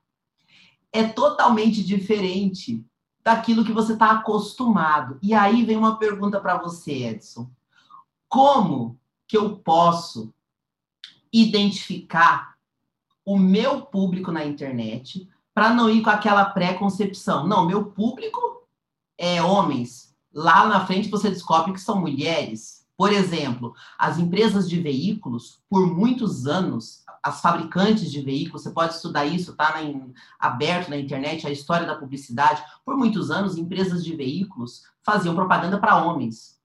[0.92, 2.84] é totalmente diferente
[3.22, 5.18] daquilo que você está acostumado.
[5.22, 7.50] E aí vem uma pergunta para você, Edson.
[8.26, 10.32] Como que eu posso
[11.30, 12.56] identificar
[13.24, 17.44] o meu público na internet para não ir com aquela pré-concepção.
[17.44, 18.62] Não, meu público
[19.18, 20.14] é homens.
[20.32, 22.86] Lá na frente você descobre que são mulheres.
[22.96, 28.94] Por exemplo, as empresas de veículos, por muitos anos, as fabricantes de veículos, você pode
[28.94, 29.74] estudar isso, tá
[30.38, 32.62] aberto na internet, a história da publicidade.
[32.84, 36.56] Por muitos anos, empresas de veículos faziam propaganda para homens.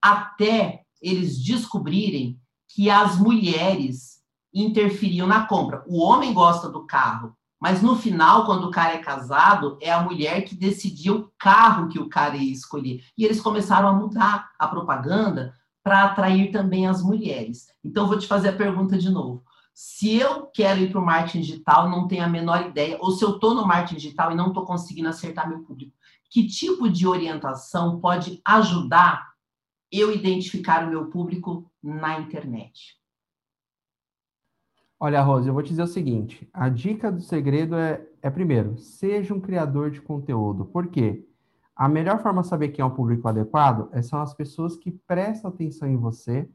[0.00, 4.22] Até eles descobrirem que as mulheres
[4.52, 5.84] interferiam na compra.
[5.86, 10.02] O homem gosta do carro, mas no final, quando o cara é casado, é a
[10.02, 13.04] mulher que decidia o carro que o cara ia escolher.
[13.18, 17.68] E eles começaram a mudar a propaganda para atrair também as mulheres.
[17.84, 19.44] Então, vou te fazer a pergunta de novo.
[19.74, 23.24] Se eu quero ir para o marketing digital, não tenho a menor ideia, ou se
[23.24, 25.92] eu estou no marketing digital e não estou conseguindo acertar meu público,
[26.30, 29.30] que tipo de orientação pode ajudar
[29.92, 32.99] eu identificar o meu público na internet?
[35.02, 38.76] Olha, Rose, eu vou te dizer o seguinte: a dica do segredo é, é primeiro,
[38.76, 40.66] seja um criador de conteúdo.
[40.66, 41.26] Por quê?
[41.74, 44.90] A melhor forma de saber quem é o público adequado é, são as pessoas que
[44.90, 46.46] prestam atenção em você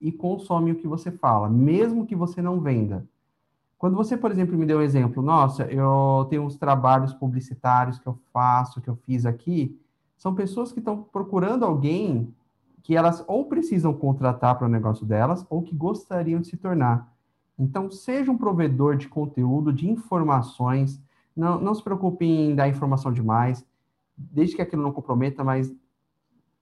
[0.00, 3.06] e consomem o que você fala, mesmo que você não venda.
[3.78, 8.08] Quando você, por exemplo, me deu um exemplo, nossa, eu tenho uns trabalhos publicitários que
[8.08, 9.78] eu faço, que eu fiz aqui,
[10.16, 12.34] são pessoas que estão procurando alguém
[12.82, 17.13] que elas ou precisam contratar para o negócio delas ou que gostariam de se tornar.
[17.58, 21.00] Então, seja um provedor de conteúdo, de informações.
[21.36, 23.64] Não, não se preocupe em dar informação demais,
[24.16, 25.74] desde que aquilo não comprometa, mas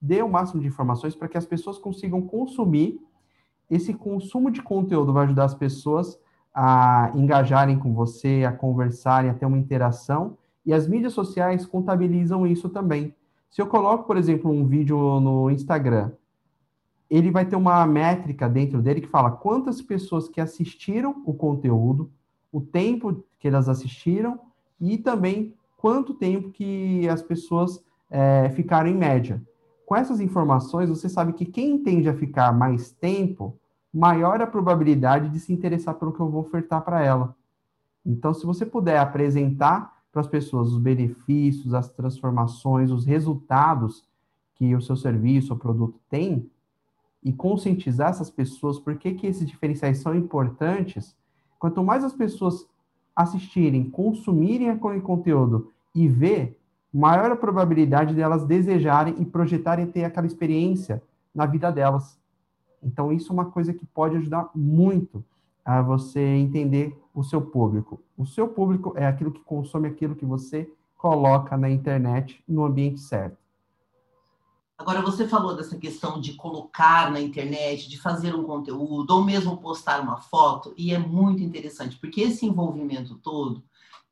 [0.01, 3.01] dê o máximo de informações para que as pessoas consigam consumir.
[3.71, 6.19] Esse consumo de conteúdo vai ajudar as pessoas
[6.55, 10.37] a engajarem com você, a conversarem, a ter uma interação.
[10.67, 13.15] E as mídias sociais contabilizam isso também.
[13.51, 16.13] Se eu coloco, por exemplo, um vídeo no Instagram
[17.13, 22.11] ele vai ter uma métrica dentro dele que fala quantas pessoas que assistiram o conteúdo,
[22.51, 24.41] o tempo que elas assistiram
[24.81, 29.43] e também quanto tempo que as pessoas é, ficaram em média.
[29.85, 33.59] Com essas informações, você sabe que quem tende a ficar mais tempo,
[33.93, 37.37] maior a probabilidade de se interessar pelo que eu vou ofertar para ela.
[38.07, 44.03] Então, se você puder apresentar para as pessoas os benefícios, as transformações, os resultados
[44.55, 46.51] que o seu serviço ou produto tem,
[47.23, 51.17] e conscientizar essas pessoas por que, que esses diferenciais são importantes,
[51.59, 52.67] quanto mais as pessoas
[53.15, 56.59] assistirem, consumirem aquele conteúdo e ver,
[56.93, 61.03] maior a probabilidade delas desejarem e projetarem ter aquela experiência
[61.35, 62.19] na vida delas.
[62.83, 65.25] Então, isso é uma coisa que pode ajudar muito
[65.65, 68.01] a você entender o seu público.
[68.17, 73.01] O seu público é aquilo que consome aquilo que você coloca na internet no ambiente
[73.01, 73.42] certo.
[74.83, 79.57] Agora, você falou dessa questão de colocar na internet, de fazer um conteúdo, ou mesmo
[79.59, 83.63] postar uma foto, e é muito interessante, porque esse envolvimento todo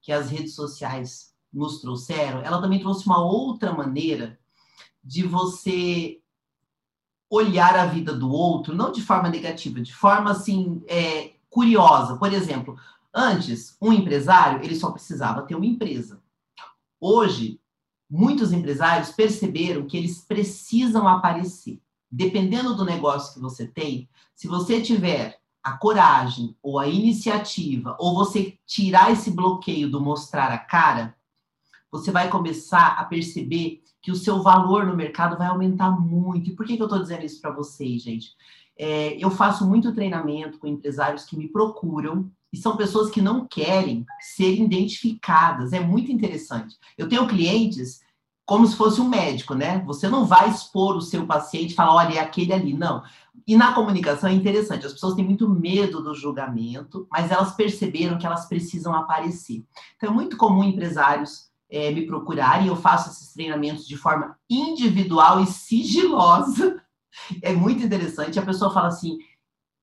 [0.00, 4.38] que as redes sociais nos trouxeram, ela também trouxe uma outra maneira
[5.02, 6.20] de você
[7.28, 12.16] olhar a vida do outro, não de forma negativa, de forma assim, é, curiosa.
[12.16, 12.78] Por exemplo,
[13.12, 16.22] antes, um empresário, ele só precisava ter uma empresa.
[17.00, 17.59] Hoje,
[18.10, 21.80] muitos empresários perceberam que eles precisam aparecer.
[22.10, 28.14] Dependendo do negócio que você tem, se você tiver a coragem ou a iniciativa, ou
[28.14, 31.14] você tirar esse bloqueio do mostrar a cara,
[31.92, 36.50] você vai começar a perceber que o seu valor no mercado vai aumentar muito.
[36.50, 38.34] E por que, que eu estou dizendo isso para vocês, gente?
[38.76, 43.46] É, eu faço muito treinamento com empresários que me procuram e são pessoas que não
[43.46, 45.72] querem ser identificadas.
[45.72, 46.76] É muito interessante.
[46.98, 48.00] Eu tenho clientes
[48.44, 49.78] como se fosse um médico, né?
[49.86, 52.74] Você não vai expor o seu paciente e falar, olha, é aquele ali.
[52.74, 53.02] Não.
[53.46, 58.18] E na comunicação é interessante, as pessoas têm muito medo do julgamento, mas elas perceberam
[58.18, 59.64] que elas precisam aparecer.
[59.96, 65.42] Então é muito comum empresários é, me procurarem, eu faço esses treinamentos de forma individual
[65.42, 66.82] e sigilosa.
[67.42, 68.38] É muito interessante.
[68.38, 69.18] A pessoa fala assim: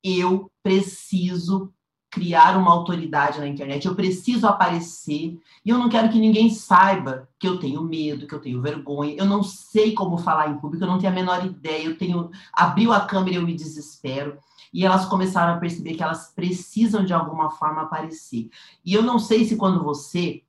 [0.02, 1.74] eu preciso
[2.10, 7.28] criar uma autoridade na internet, eu preciso aparecer e eu não quero que ninguém saiba
[7.38, 10.84] que eu tenho medo, que eu tenho vergonha, eu não sei como falar em público,
[10.84, 14.38] eu não tenho a menor ideia, eu tenho abriu a câmera e eu me desespero.
[14.74, 18.50] E elas começaram a perceber que elas precisam de alguma forma aparecer.
[18.86, 20.44] E eu não sei se quando você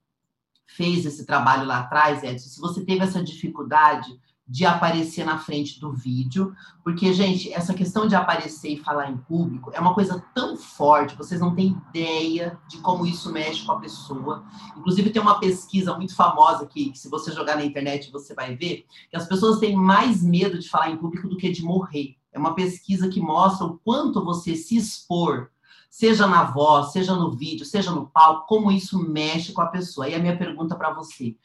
[0.67, 4.19] fez esse trabalho lá atrás, Edson, se você teve essa dificuldade
[4.49, 9.17] de aparecer na frente do vídeo, porque, gente, essa questão de aparecer e falar em
[9.19, 13.73] público é uma coisa tão forte, vocês não têm ideia de como isso mexe com
[13.73, 14.43] a pessoa.
[14.75, 18.57] Inclusive, tem uma pesquisa muito famosa que, que se você jogar na internet, você vai
[18.57, 22.17] ver, que as pessoas têm mais medo de falar em público do que de morrer.
[22.33, 25.51] É uma pesquisa que mostra o quanto você se expor,
[25.91, 30.09] seja na voz, seja no vídeo, seja no palco, como isso mexe com a pessoa.
[30.09, 31.37] E a minha pergunta para você,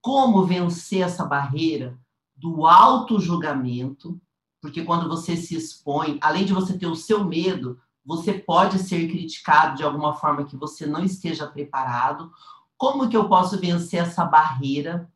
[0.00, 1.96] como vencer essa barreira
[2.42, 4.20] do auto-julgamento,
[4.60, 9.08] porque quando você se expõe, além de você ter o seu medo, você pode ser
[9.08, 12.32] criticado de alguma forma que você não esteja preparado.
[12.76, 15.08] Como que eu posso vencer essa barreira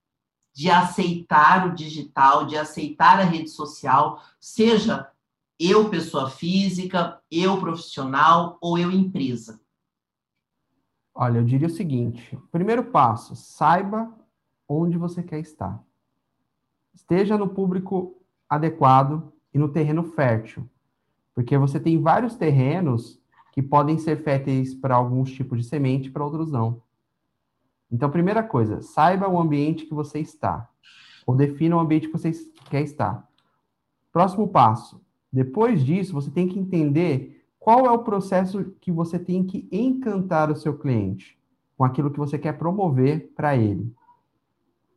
[0.54, 5.10] de aceitar o digital, de aceitar a rede social, seja
[5.58, 9.60] eu pessoa física, eu profissional ou eu empresa?
[11.12, 14.14] Olha, eu diria o seguinte: primeiro passo, saiba
[14.68, 15.85] onde você quer estar
[16.96, 18.16] esteja no público
[18.48, 20.66] adequado e no terreno fértil.
[21.34, 23.20] Porque você tem vários terrenos
[23.52, 26.82] que podem ser férteis para alguns tipos de semente, para outros não.
[27.92, 30.68] Então, primeira coisa, saiba o ambiente que você está,
[31.26, 32.32] ou defina o ambiente que você
[32.70, 33.28] quer estar.
[34.10, 39.44] Próximo passo, depois disso, você tem que entender qual é o processo que você tem
[39.44, 41.38] que encantar o seu cliente
[41.76, 43.94] com aquilo que você quer promover para ele.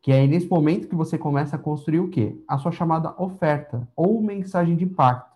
[0.01, 2.41] Que é nesse momento que você começa a construir o quê?
[2.47, 5.29] A sua chamada oferta ou mensagem de impacto.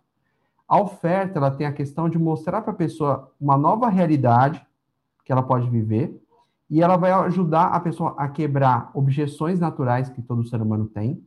[0.68, 4.66] A oferta, ela tem a questão de mostrar para a pessoa uma nova realidade
[5.24, 6.20] que ela pode viver
[6.70, 11.24] e ela vai ajudar a pessoa a quebrar objeções naturais que todo ser humano tem,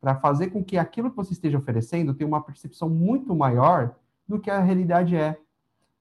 [0.00, 3.94] para fazer com que aquilo que você esteja oferecendo tenha uma percepção muito maior
[4.26, 5.38] do que a realidade é.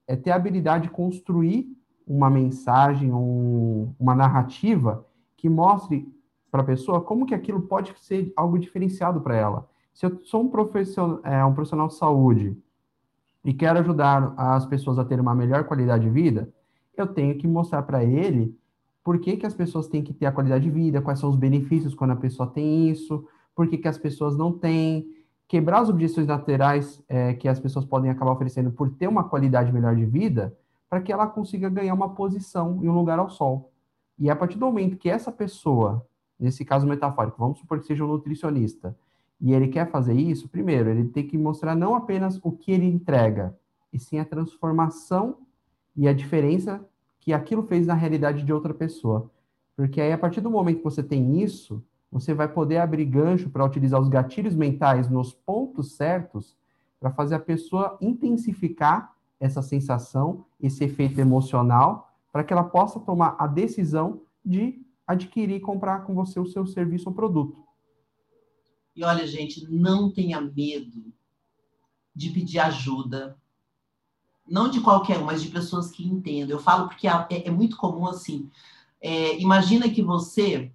[0.08, 1.68] é ter a habilidade de construir
[2.08, 5.06] uma mensagem, um, uma narrativa
[5.38, 6.12] que mostre
[6.52, 9.70] para a pessoa como que aquilo pode ser algo diferenciado para ela.
[9.93, 12.58] Se eu sou um profissional, é, um profissional de saúde
[13.43, 16.52] e quero ajudar as pessoas a ter uma melhor qualidade de vida,
[16.95, 18.56] eu tenho que mostrar para ele
[19.04, 21.36] por que, que as pessoas têm que ter a qualidade de vida, quais são os
[21.36, 23.26] benefícios quando a pessoa tem isso,
[23.56, 25.08] por que, que as pessoas não têm,
[25.47, 29.72] quebrar as objeções laterais é, que as pessoas podem acabar oferecendo por ter uma qualidade
[29.72, 30.56] melhor de vida,
[30.89, 33.72] para que ela consiga ganhar uma posição e um lugar ao sol.
[34.18, 36.06] E a partir do momento que essa pessoa,
[36.40, 38.96] nesse caso metafórico, vamos supor que seja um nutricionista,
[39.42, 42.86] e ele quer fazer isso, primeiro, ele tem que mostrar não apenas o que ele
[42.86, 43.56] entrega,
[43.92, 45.38] e sim a transformação
[45.96, 46.86] e a diferença
[47.20, 49.30] que aquilo fez na realidade de outra pessoa.
[49.76, 53.50] Porque aí, a partir do momento que você tem isso, você vai poder abrir gancho
[53.50, 56.58] para utilizar os gatilhos mentais nos pontos certos
[57.00, 63.36] para fazer a pessoa intensificar essa sensação, esse efeito emocional, para que ela possa tomar
[63.40, 67.66] a decisão de adquirir e comprar com você o seu serviço ou produto.
[68.95, 71.12] E olha, gente, não tenha medo
[72.16, 73.36] de pedir ajuda.
[74.47, 76.57] Não de qualquer um, mas de pessoas que entendam.
[76.57, 78.51] Eu falo porque é, é muito comum assim.
[79.01, 80.72] É, imagina que você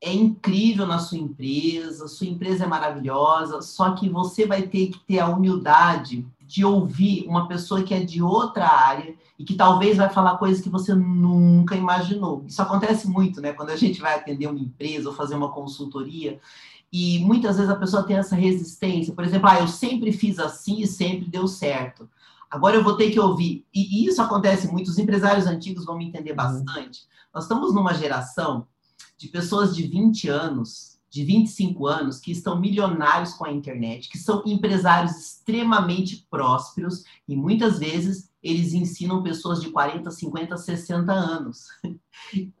[0.00, 4.98] é incrível na sua empresa, sua empresa é maravilhosa, só que você vai ter que
[5.00, 9.96] ter a humildade de ouvir uma pessoa que é de outra área e que talvez
[9.96, 12.44] vai falar coisas que você nunca imaginou.
[12.46, 13.52] Isso acontece muito, né?
[13.52, 16.40] Quando a gente vai atender uma empresa ou fazer uma consultoria,
[16.92, 19.12] e muitas vezes a pessoa tem essa resistência.
[19.12, 22.08] Por exemplo, ah, eu sempre fiz assim e sempre deu certo.
[22.48, 23.66] Agora eu vou ter que ouvir.
[23.74, 26.36] E isso acontece muito, os empresários antigos vão me entender uhum.
[26.36, 27.06] bastante.
[27.34, 28.66] Nós estamos numa geração
[29.18, 34.18] de pessoas de 20 anos de 25 anos que estão milionários com a internet, que
[34.18, 41.66] são empresários extremamente prósperos e muitas vezes eles ensinam pessoas de 40, 50, 60 anos.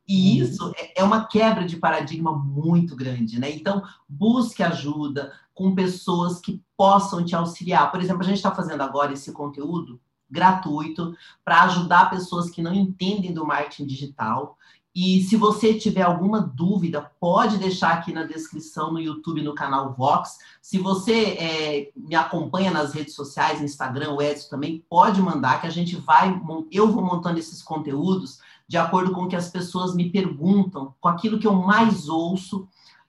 [0.06, 0.46] E uhum.
[0.46, 3.50] isso é, é uma quebra de paradigma muito grande, né?
[3.50, 7.90] Então, busque ajuda com pessoas que possam te auxiliar.
[7.90, 9.98] Por exemplo, a gente está fazendo agora esse conteúdo
[10.30, 14.56] gratuito para ajudar pessoas que não entendem do marketing digital
[14.98, 19.92] e se você tiver alguma dúvida, pode deixar aqui na descrição no YouTube, no canal
[19.92, 20.38] Vox.
[20.62, 25.66] Se você é, me acompanha nas redes sociais, Instagram, o Edson também, pode mandar que
[25.66, 26.40] a gente vai,
[26.72, 31.08] eu vou montando esses conteúdos de acordo com o que as pessoas me perguntam, com
[31.08, 32.66] aquilo que eu mais ouço,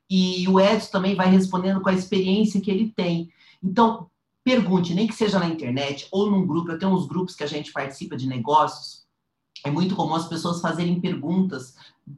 [0.09, 3.31] e o Edson também vai respondendo com a experiência que ele tem.
[3.63, 4.09] Então,
[4.43, 7.47] pergunte, nem que seja na internet ou num grupo, eu tenho uns grupos que a
[7.47, 9.06] gente participa de negócios,
[9.67, 11.75] é muito comum as pessoas fazerem perguntas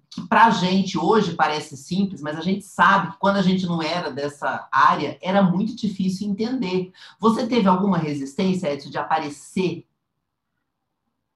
[0.10, 3.66] que para a gente hoje parece simples, mas a gente sabe que quando a gente
[3.66, 6.91] não era dessa área, era muito difícil entender.
[7.20, 9.86] Você teve alguma resistência, Edson, de aparecer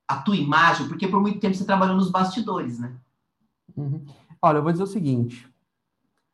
[0.07, 0.87] a tua imagem?
[0.87, 2.95] Porque por muito tempo você trabalhou nos bastidores, né?
[3.75, 4.05] Uhum.
[4.41, 5.49] Olha, eu vou dizer o seguinte.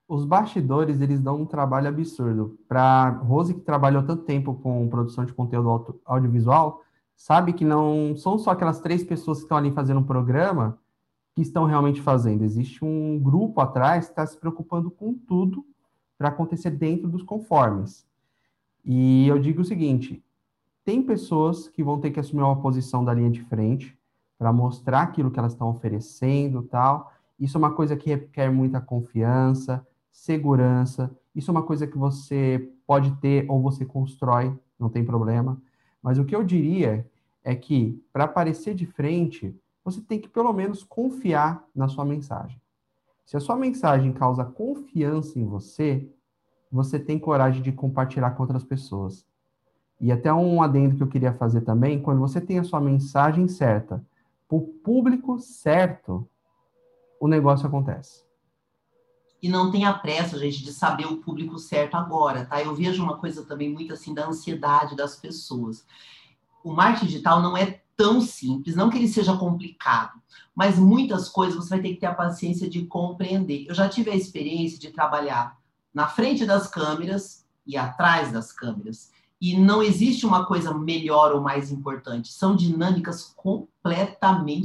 [0.07, 2.59] Os bastidores, eles dão um trabalho absurdo.
[2.67, 6.83] Para Rose, que trabalhou tanto tempo com produção de conteúdo audiovisual,
[7.19, 10.79] sabe que não são só aquelas três pessoas que estão ali fazendo um programa
[11.35, 12.45] que estão realmente fazendo.
[12.45, 15.65] Existe um grupo atrás que está se preocupando com tudo
[16.17, 18.07] para acontecer dentro dos conformes.
[18.85, 20.23] E eu digo o seguinte:
[20.85, 23.99] tem pessoas que vão ter que assumir uma posição da linha de frente
[24.37, 27.11] para mostrar aquilo que elas estão oferecendo, tal.
[27.37, 31.13] Isso é uma coisa que requer muita confiança, segurança.
[31.35, 35.61] Isso é uma coisa que você pode ter ou você constrói, não tem problema.
[36.01, 37.05] Mas o que eu diria
[37.43, 42.61] é que, para aparecer de frente, você tem que pelo menos confiar na sua mensagem.
[43.25, 46.09] Se a sua mensagem causa confiança em você,
[46.71, 49.25] você tem coragem de compartilhar com outras pessoas.
[49.99, 53.47] E até um adendo que eu queria fazer também, quando você tem a sua mensagem
[53.47, 54.03] certa,
[54.47, 56.27] para o público certo,
[57.19, 58.28] o negócio acontece.
[59.41, 62.61] E não tenha pressa, gente, de saber o público certo agora, tá?
[62.61, 65.85] Eu vejo uma coisa também muito assim da ansiedade das pessoas.
[66.63, 70.21] O marketing digital não é tão simples, não que ele seja complicado,
[70.55, 73.65] mas muitas coisas você vai ter que ter a paciência de compreender.
[73.67, 75.57] Eu já tive a experiência de trabalhar
[75.93, 79.11] na frente das câmeras e atrás das câmeras.
[79.41, 82.31] E não existe uma coisa melhor ou mais importante.
[82.33, 83.78] São dinâmicas completamente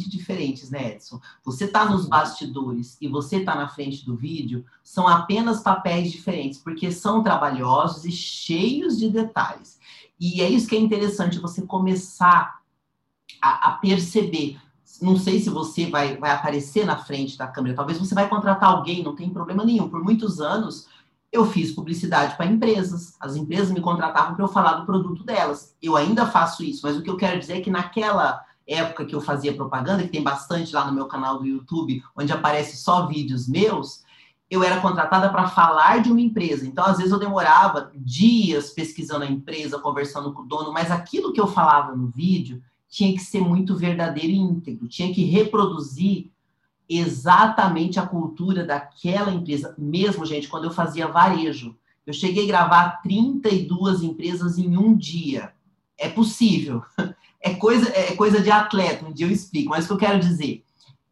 [0.09, 1.21] diferentes, né, Edson?
[1.45, 6.59] Você está nos bastidores e você está na frente do vídeo, são apenas papéis diferentes,
[6.59, 9.79] porque são trabalhosos e cheios de detalhes.
[10.19, 12.61] E é isso que é interessante, você começar
[13.41, 14.59] a, a perceber.
[15.03, 18.71] Não sei se você vai, vai aparecer na frente da câmera, talvez você vai contratar
[18.71, 19.89] alguém, não tem problema nenhum.
[19.89, 20.89] Por muitos anos,
[21.35, 23.17] eu fiz publicidade para empresas.
[23.19, 25.75] As empresas me contratavam para eu falar do produto delas.
[25.83, 29.15] Eu ainda faço isso, mas o que eu quero dizer é que naquela época que
[29.15, 33.07] eu fazia propaganda, que tem bastante lá no meu canal do YouTube, onde aparece só
[33.07, 34.03] vídeos meus,
[34.51, 36.67] eu era contratada para falar de uma empresa.
[36.67, 41.33] Então, às vezes, eu demorava dias pesquisando a empresa, conversando com o dono, mas aquilo
[41.33, 46.31] que eu falava no vídeo tinha que ser muito verdadeiro e íntegro, tinha que reproduzir
[46.89, 49.75] exatamente a cultura daquela empresa.
[49.77, 51.75] Mesmo, gente, quando eu fazia varejo,
[52.07, 55.53] eu cheguei a gravar 32 empresas em um dia.
[55.99, 56.83] É possível.
[57.45, 60.19] É coisa, é coisa de atleta, um dia eu explico, mas o que eu quero
[60.19, 60.65] dizer,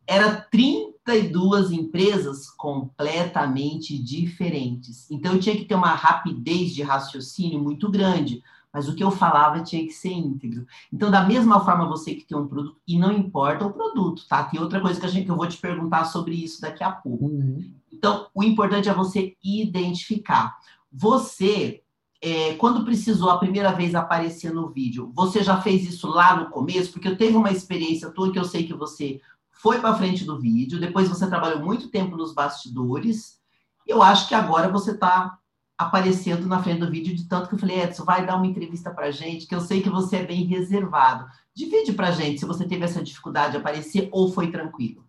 [0.07, 5.11] era 32 empresas completamente diferentes.
[5.11, 9.11] Então eu tinha que ter uma rapidez de raciocínio muito grande mas o que eu
[9.11, 10.67] falava tinha que ser íntegro.
[10.91, 14.45] Então, da mesma forma, você que tem um produto, e não importa o produto, tá?
[14.45, 16.91] Tem outra coisa que, a gente, que eu vou te perguntar sobre isso daqui a
[16.91, 17.27] pouco.
[17.27, 17.71] Uhum.
[17.93, 20.57] Então, o importante é você identificar.
[20.91, 21.83] Você,
[22.23, 26.51] é, quando precisou a primeira vez aparecer no vídeo, você já fez isso lá no
[26.51, 26.93] começo?
[26.93, 29.21] Porque eu teve uma experiência tua que eu sei que você
[29.51, 33.41] foi para frente do vídeo, depois você trabalhou muito tempo nos bastidores.
[33.85, 35.37] Eu acho que agora você está
[35.77, 38.93] aparecendo na frente do vídeo de tanto que eu falei, Edson, vai dar uma entrevista
[38.93, 41.27] para gente, que eu sei que você é bem reservado.
[41.53, 45.05] Divide para gente se você teve essa dificuldade de aparecer ou foi tranquilo.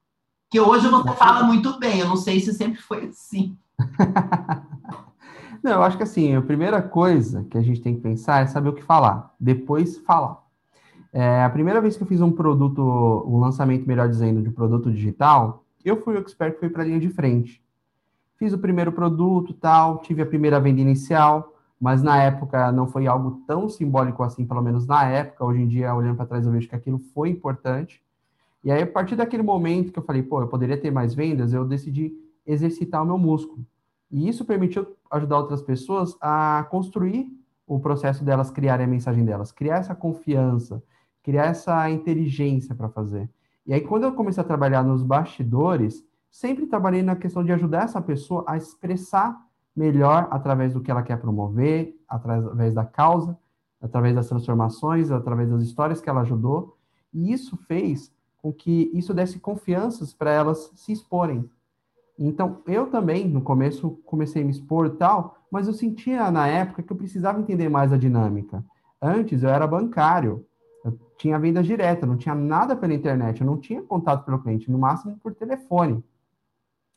[0.49, 3.55] Que hoje você fala muito bem, eu não sei se sempre foi assim.
[5.63, 8.47] não, eu acho que assim, a primeira coisa que a gente tem que pensar é
[8.47, 10.43] saber o que falar, depois falar.
[11.13, 12.81] É, a primeira vez que eu fiz um produto,
[13.25, 16.85] um lançamento, melhor dizendo, de produto digital, eu fui o expert que foi para a
[16.85, 17.63] linha de frente.
[18.37, 23.07] Fiz o primeiro produto, tal, tive a primeira venda inicial, mas na época não foi
[23.07, 25.45] algo tão simbólico assim, pelo menos na época.
[25.45, 28.01] Hoje em dia, olhando para trás, eu vejo que aquilo foi importante.
[28.63, 31.53] E aí, a partir daquele momento que eu falei, pô, eu poderia ter mais vendas,
[31.53, 32.13] eu decidi
[32.45, 33.65] exercitar o meu músculo.
[34.13, 37.27] E isso permitiu ajudar outras pessoas a construir
[37.65, 40.83] o processo delas criarem a mensagem delas, criar essa confiança,
[41.23, 43.27] criar essa inteligência para fazer.
[43.65, 47.85] E aí, quando eu comecei a trabalhar nos bastidores, sempre trabalhei na questão de ajudar
[47.85, 49.35] essa pessoa a expressar
[49.75, 53.35] melhor através do que ela quer promover, através da causa,
[53.81, 56.77] através das transformações, através das histórias que ela ajudou.
[57.11, 61.49] E isso fez com que isso desse confianças para elas se exporem.
[62.17, 66.83] Então, eu também, no começo, comecei a me expor tal, mas eu sentia na época
[66.83, 68.63] que eu precisava entender mais a dinâmica.
[69.01, 70.45] Antes, eu era bancário,
[70.85, 74.69] eu tinha venda direta, não tinha nada pela internet, eu não tinha contato pelo cliente,
[74.69, 76.03] no máximo por telefone.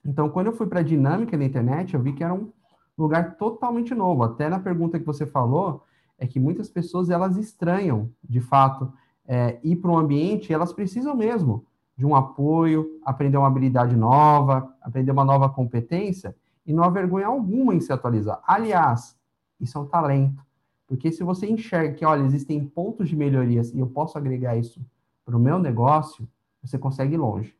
[0.04, 2.52] Então, quando eu fui para a dinâmica da internet, eu vi que era um
[2.96, 4.22] lugar totalmente novo.
[4.22, 5.82] Até na pergunta que você falou,
[6.18, 8.92] é que muitas pessoas elas estranham, de fato,
[9.26, 11.66] é, ir para um ambiente, elas precisam mesmo
[11.96, 16.36] de um apoio, aprender uma habilidade nova, aprender uma nova competência,
[16.66, 18.42] e não há vergonha alguma em se atualizar.
[18.46, 19.16] Aliás,
[19.60, 20.44] isso é um talento.
[20.86, 24.80] Porque se você enxerga que, olha, existem pontos de melhorias e eu posso agregar isso
[25.24, 26.28] para o meu negócio,
[26.62, 27.56] você consegue ir longe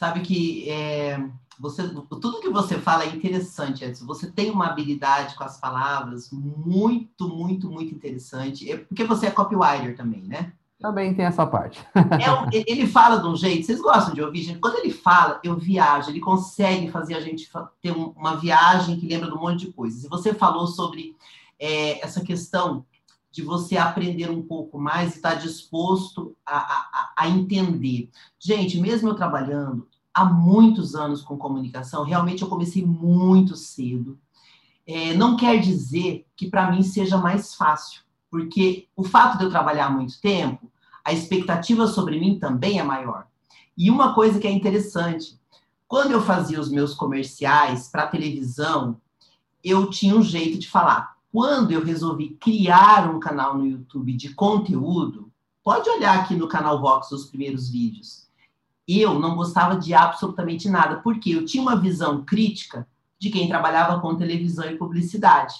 [0.00, 1.22] sabe que é,
[1.58, 4.06] você, tudo que você fala é interessante, Edson.
[4.06, 8.72] Você tem uma habilidade com as palavras muito, muito, muito interessante.
[8.72, 10.54] É porque você é copywriter também, né?
[10.80, 11.78] Também tem essa parte.
[11.94, 14.58] é, ele fala de um jeito, vocês gostam de ouvir, gente?
[14.58, 17.50] Quando ele fala, eu viajo, ele consegue fazer a gente
[17.82, 20.04] ter uma viagem que lembra de um monte de coisas.
[20.04, 21.14] E você falou sobre
[21.58, 22.86] é, essa questão
[23.30, 28.08] de você aprender um pouco mais e estar disposto a, a, a entender.
[28.38, 34.18] Gente, mesmo eu trabalhando há muitos anos com comunicação, realmente eu comecei muito cedo.
[34.86, 39.50] É, não quer dizer que para mim seja mais fácil, porque o fato de eu
[39.50, 40.69] trabalhar há muito tempo,
[41.04, 43.26] a expectativa sobre mim também é maior.
[43.76, 45.38] E uma coisa que é interessante,
[45.88, 49.00] quando eu fazia os meus comerciais para televisão,
[49.62, 54.34] eu tinha um jeito de falar quando eu resolvi criar um canal no YouTube de
[54.34, 55.30] conteúdo,
[55.62, 58.28] pode olhar aqui no canal Vox os primeiros vídeos.
[58.86, 62.86] Eu não gostava de absolutamente nada, porque eu tinha uma visão crítica
[63.18, 65.54] de quem trabalhava com televisão e publicidade.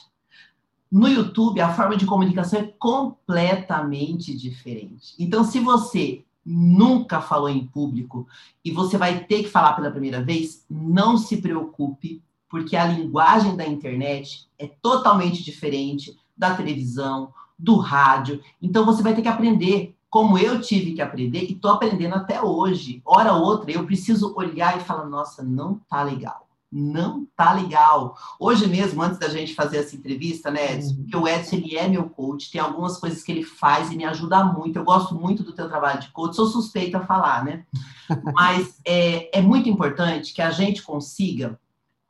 [0.90, 5.14] No YouTube, a forma de comunicação é completamente diferente.
[5.18, 8.26] Então, se você nunca falou em público
[8.64, 13.54] e você vai ter que falar pela primeira vez, não se preocupe, porque a linguagem
[13.56, 18.42] da internet é totalmente diferente da televisão, do rádio.
[18.60, 22.42] Então você vai ter que aprender, como eu tive que aprender e estou aprendendo até
[22.42, 23.00] hoje.
[23.04, 26.49] Hora ou outra eu preciso olhar e falar: nossa, não tá legal.
[26.72, 28.16] Não tá legal.
[28.38, 30.90] Hoje mesmo, antes da gente fazer essa entrevista, né, Edson?
[30.90, 30.96] Uhum.
[30.98, 34.04] Porque o Edson, ele é meu coach, tem algumas coisas que ele faz e me
[34.04, 34.78] ajuda muito.
[34.78, 37.64] Eu gosto muito do teu trabalho de coach, sou suspeita a falar, né?
[38.32, 41.58] Mas é, é muito importante que a gente consiga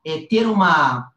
[0.04, 1.10] é, ter uma,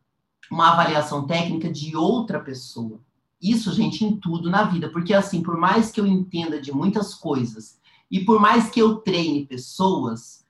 [0.50, 3.02] uma avaliação técnica de outra pessoa.
[3.41, 7.14] Isso, gente, em tudo na vida, porque assim, por mais que eu entenda de muitas
[7.14, 7.78] coisas
[8.10, 10.43] e por mais que eu treine pessoas,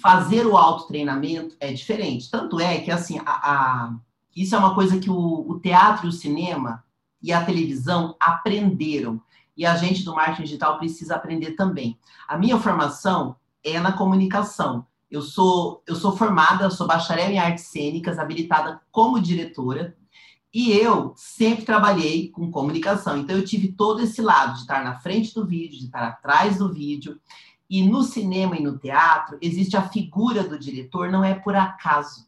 [0.00, 2.30] fazer o autotreinamento é diferente.
[2.30, 3.94] Tanto é que, assim, a, a
[4.34, 6.84] isso é uma coisa que o, o teatro o cinema
[7.22, 9.20] e a televisão aprenderam.
[9.56, 11.98] E a gente do marketing digital precisa aprender também.
[12.28, 14.86] A minha formação é na comunicação.
[15.10, 19.96] Eu sou, eu sou formada, sou bacharel em artes cênicas, habilitada como diretora,
[20.52, 23.18] e eu sempre trabalhei com comunicação.
[23.18, 26.58] Então, eu tive todo esse lado de estar na frente do vídeo, de estar atrás
[26.58, 27.20] do vídeo.
[27.68, 32.26] E no cinema e no teatro, existe a figura do diretor, não é por acaso.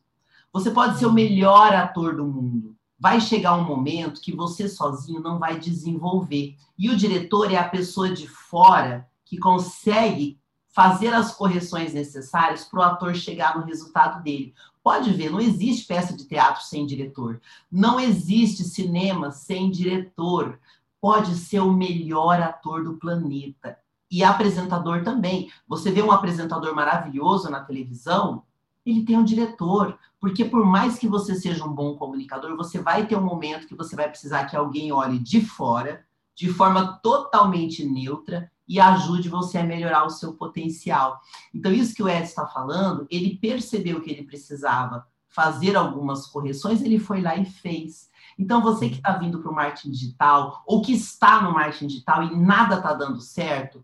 [0.53, 2.74] Você pode ser o melhor ator do mundo.
[2.99, 6.57] Vai chegar um momento que você sozinho não vai desenvolver.
[6.76, 12.80] E o diretor é a pessoa de fora que consegue fazer as correções necessárias para
[12.80, 14.55] o ator chegar no resultado dele.
[14.82, 17.41] Pode ver, não existe peça de teatro sem diretor.
[17.70, 20.59] Não existe cinema sem diretor.
[21.01, 23.78] Pode ser o melhor ator do planeta.
[24.11, 25.51] E apresentador também.
[25.67, 28.43] Você vê um apresentador maravilhoso na televisão,
[28.85, 29.99] ele tem um diretor.
[30.21, 33.75] Porque por mais que você seja um bom comunicador, você vai ter um momento que
[33.75, 36.05] você vai precisar que alguém olhe de fora,
[36.35, 41.21] de forma totalmente neutra, e ajude você a melhorar o seu potencial.
[41.55, 46.83] Então, isso que o Ed está falando, ele percebeu que ele precisava fazer algumas correções,
[46.83, 48.11] ele foi lá e fez.
[48.39, 52.23] Então, você que está vindo para o marketing digital, ou que está no marketing digital
[52.25, 53.83] e nada está dando certo,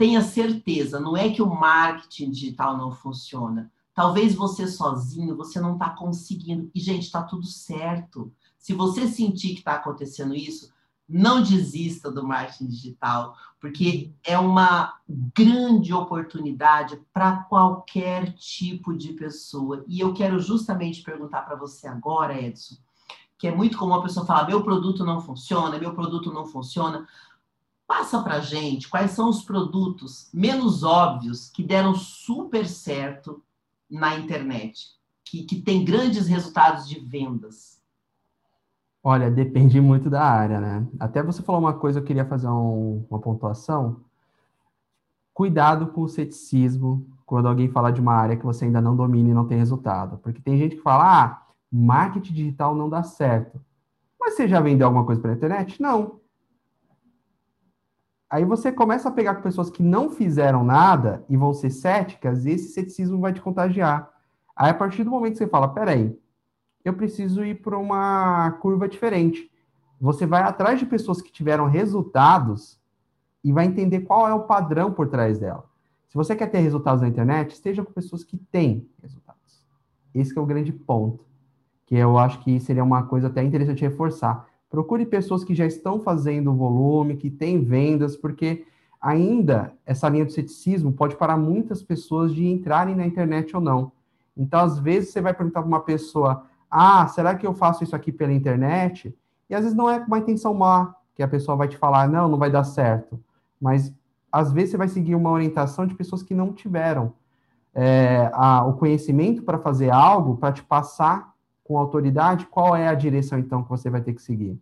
[0.00, 3.70] tenha certeza, não é que o marketing digital não funciona.
[3.92, 6.70] Talvez você sozinho, você não está conseguindo.
[6.74, 8.32] E, gente, está tudo certo.
[8.56, 10.72] Se você sentir que está acontecendo isso,
[11.06, 14.94] não desista do marketing digital, porque é uma
[15.36, 19.84] grande oportunidade para qualquer tipo de pessoa.
[19.86, 22.76] E eu quero justamente perguntar para você agora, Edson,
[23.36, 27.06] que é muito comum a pessoa falar: meu produto não funciona, meu produto não funciona.
[27.90, 33.42] Passa para gente quais são os produtos menos óbvios que deram super certo
[33.90, 34.90] na internet,
[35.24, 37.82] que, que tem grandes resultados de vendas.
[39.02, 40.86] Olha, depende muito da área, né?
[41.00, 44.02] Até você falou uma coisa, eu queria fazer um, uma pontuação.
[45.34, 49.30] Cuidado com o ceticismo quando alguém fala de uma área que você ainda não domina
[49.30, 50.16] e não tem resultado.
[50.18, 53.60] Porque tem gente que fala, ah, marketing digital não dá certo.
[54.20, 55.82] Mas você já vendeu alguma coisa pela internet?
[55.82, 56.19] Não.
[58.30, 62.46] Aí você começa a pegar com pessoas que não fizeram nada e vão ser céticas,
[62.46, 64.08] e esse ceticismo vai te contagiar.
[64.54, 66.16] Aí, a partir do momento que você fala, peraí,
[66.84, 69.50] eu preciso ir para uma curva diferente.
[70.00, 72.80] Você vai atrás de pessoas que tiveram resultados
[73.42, 75.64] e vai entender qual é o padrão por trás dela.
[76.08, 79.66] Se você quer ter resultados na internet, esteja com pessoas que têm resultados.
[80.14, 81.24] Esse é o grande ponto,
[81.86, 84.46] que eu acho que seria uma coisa até interessante reforçar.
[84.70, 88.64] Procure pessoas que já estão fazendo volume, que têm vendas, porque
[89.00, 93.90] ainda essa linha do ceticismo pode parar muitas pessoas de entrarem na internet ou não.
[94.36, 97.96] Então, às vezes, você vai perguntar para uma pessoa: ah, será que eu faço isso
[97.96, 99.14] aqui pela internet?
[99.48, 102.08] E às vezes não é com uma intenção má, que a pessoa vai te falar,
[102.08, 103.18] não, não vai dar certo.
[103.60, 103.92] Mas
[104.30, 107.12] às vezes você vai seguir uma orientação de pessoas que não tiveram
[107.74, 111.29] é, a, o conhecimento para fazer algo, para te passar
[111.70, 114.58] com autoridade qual é a direção então que você vai ter que seguir.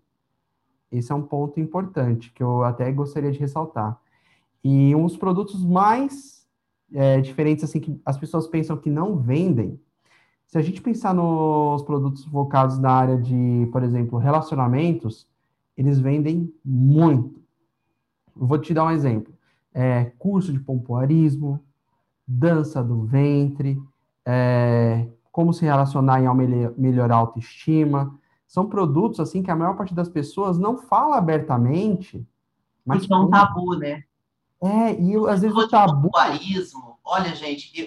[0.92, 3.98] Esse é um ponto importante que eu até gostaria de ressaltar.
[4.62, 6.46] E um dos produtos mais
[6.92, 9.80] é, diferentes assim que as pessoas pensam que não vendem
[10.46, 15.26] se a gente pensar nos produtos focados na área de, por exemplo, relacionamentos,
[15.78, 17.40] eles vendem muito.
[18.38, 19.32] Eu vou te dar um exemplo.
[19.72, 21.58] É, curso de pompoarismo,
[22.26, 23.80] dança do ventre,
[24.26, 26.26] é, como se relacionar em
[26.76, 28.12] melhorar a autoestima.
[28.44, 32.26] São produtos assim que a maior parte das pessoas não fala abertamente.
[32.84, 34.02] Mas é um tabu, né?
[34.60, 36.10] É, e às vezes o tabu.
[37.04, 37.86] Olha, gente, eu,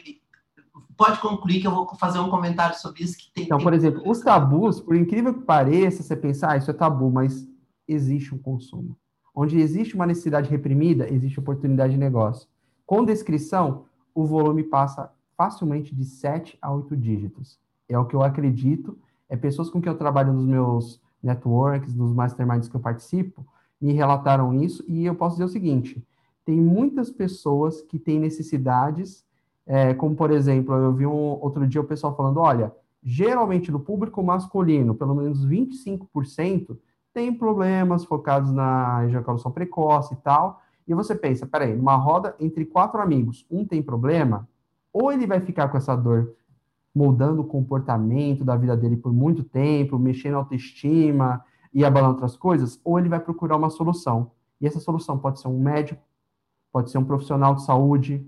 [0.95, 3.43] pode concluir que eu vou fazer um comentário sobre isso que tem.
[3.43, 7.11] Então, por exemplo, os tabus, por incrível que pareça, você pensar, ah, isso é tabu,
[7.11, 7.45] mas
[7.85, 8.95] existe um consumo.
[9.35, 12.47] Onde existe uma necessidade reprimida, existe oportunidade de negócio.
[12.85, 15.11] Com descrição, o volume passa
[15.41, 17.59] facilmente de 7 a 8 dígitos.
[17.89, 18.95] É o que eu acredito.
[19.27, 23.43] É pessoas com quem eu trabalho nos meus networks, nos masterminds que eu participo,
[23.81, 26.05] me relataram isso, e eu posso dizer o seguinte:
[26.45, 29.25] tem muitas pessoas que têm necessidades
[29.65, 32.71] é, como, por exemplo, eu vi um, outro dia o pessoal falando: olha,
[33.03, 36.77] geralmente no público masculino, pelo menos 25%
[37.11, 40.61] tem problemas focados na ejaculação precoce e tal.
[40.87, 44.47] E você pensa: peraí, numa roda entre quatro amigos, um tem problema,
[44.93, 46.35] ou ele vai ficar com essa dor
[46.93, 52.35] moldando o comportamento da vida dele por muito tempo, mexendo a autoestima e abalando outras
[52.35, 54.31] coisas, ou ele vai procurar uma solução.
[54.59, 56.01] E essa solução pode ser um médico,
[56.71, 58.25] pode ser um profissional de saúde,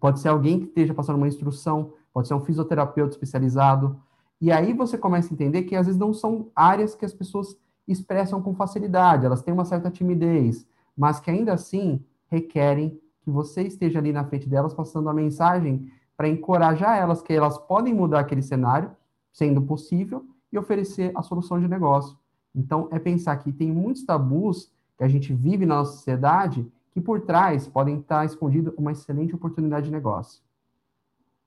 [0.00, 4.00] pode ser alguém que esteja passando uma instrução, pode ser um fisioterapeuta especializado.
[4.40, 7.56] E aí você começa a entender que às vezes não são áreas que as pessoas
[7.86, 10.66] expressam com facilidade, elas têm uma certa timidez,
[10.96, 15.90] mas que ainda assim requerem que você esteja ali na frente delas passando a mensagem
[16.16, 18.90] para encorajar elas que elas podem mudar aquele cenário,
[19.32, 22.16] sendo possível, e oferecer a solução de negócio.
[22.54, 27.00] Então, é pensar que tem muitos tabus que a gente vive na nossa sociedade que
[27.00, 30.40] por trás podem estar escondido uma excelente oportunidade de negócio.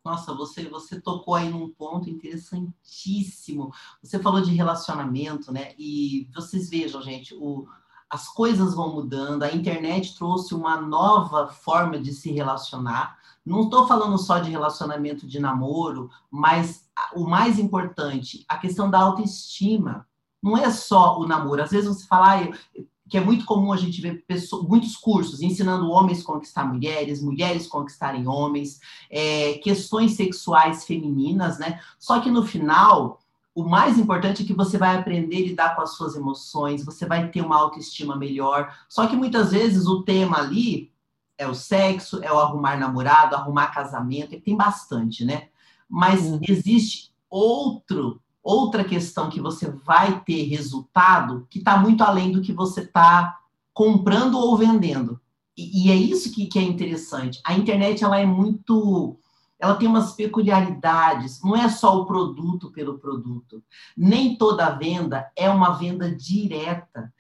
[0.03, 3.71] Nossa, você você tocou aí num ponto interessantíssimo.
[4.01, 5.73] Você falou de relacionamento, né?
[5.78, 7.67] E vocês vejam, gente, o,
[8.10, 13.18] as coisas vão mudando, a internet trouxe uma nova forma de se relacionar.
[13.45, 18.99] Não estou falando só de relacionamento de namoro, mas o mais importante, a questão da
[18.99, 20.08] autoestima.
[20.41, 21.62] Não é só o namoro.
[21.62, 25.41] Às vezes você fala, ah, que é muito comum a gente ver pessoas, muitos cursos
[25.41, 28.80] ensinando homens a conquistar mulheres, mulheres conquistarem homens,
[29.10, 31.80] é, questões sexuais femininas, né?
[31.97, 33.20] Só que no final,
[33.58, 37.08] o mais importante é que você vai aprender a lidar com as suas emoções, você
[37.08, 38.72] vai ter uma autoestima melhor.
[38.88, 40.91] Só que muitas vezes o tema ali
[41.39, 45.47] é o sexo, é o arrumar namorado, arrumar casamento, e tem bastante, né?
[45.89, 46.39] Mas uhum.
[46.47, 52.53] existe outro outra questão que você vai ter resultado que está muito além do que
[52.53, 53.39] você está
[53.74, 55.20] comprando ou vendendo.
[55.58, 57.41] E, e é isso que, que, é interessante.
[57.43, 59.18] A internet ela é muito.
[59.60, 63.64] Ela tem umas peculiaridades, não é só o produto pelo produto.
[63.95, 67.14] Nem toda venda é uma venda direta.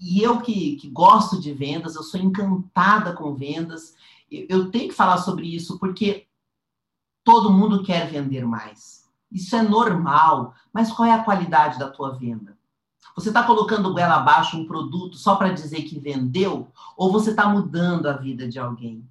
[0.00, 3.94] E eu que, que gosto de vendas, eu sou encantada com vendas,
[4.30, 6.26] eu, tenho que falar sobre isso, porque
[7.22, 10.54] todo mundo quer vender mais isso é normal.
[10.72, 12.56] Mas qual é a qualidade da tua venda?
[13.16, 16.68] Você está colocando goela abaixo um produto só para dizer que vendeu?
[16.96, 19.06] Ou você está mudando a vida de alguém?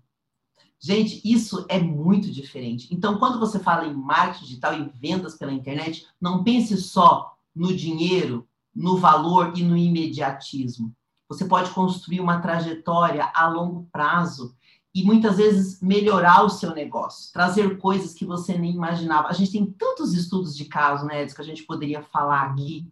[0.83, 2.87] Gente, isso é muito diferente.
[2.91, 7.75] Então, quando você fala em marketing digital e vendas pela internet, não pense só no
[7.75, 10.91] dinheiro, no valor e no imediatismo.
[11.29, 14.55] Você pode construir uma trajetória a longo prazo
[14.93, 19.29] e muitas vezes melhorar o seu negócio, trazer coisas que você nem imaginava.
[19.29, 22.91] A gente tem tantos estudos de caso, né, Edson, que a gente poderia falar aqui,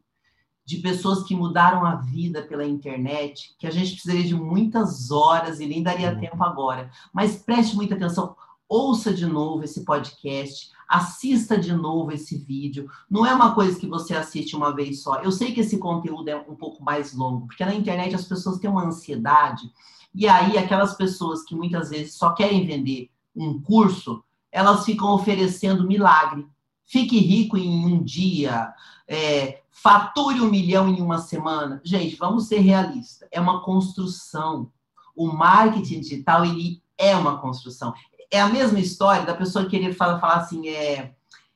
[0.70, 5.60] de pessoas que mudaram a vida pela internet, que a gente precisaria de muitas horas
[5.60, 6.20] e nem daria uhum.
[6.20, 6.92] tempo agora.
[7.12, 8.36] Mas preste muita atenção,
[8.68, 12.88] ouça de novo esse podcast, assista de novo esse vídeo.
[13.10, 15.16] Não é uma coisa que você assiste uma vez só.
[15.22, 18.60] Eu sei que esse conteúdo é um pouco mais longo, porque na internet as pessoas
[18.60, 19.72] têm uma ansiedade
[20.14, 25.88] e aí, aquelas pessoas que muitas vezes só querem vender um curso, elas ficam oferecendo
[25.88, 26.48] milagre.
[26.90, 28.74] Fique rico em um dia,
[29.08, 31.80] é, fature um milhão em uma semana.
[31.84, 33.30] Gente, vamos ser realistas.
[33.32, 34.72] É uma construção.
[35.16, 37.94] O marketing digital, ele é uma construção.
[38.32, 41.14] É a mesma história da pessoa querer falar, assim, é,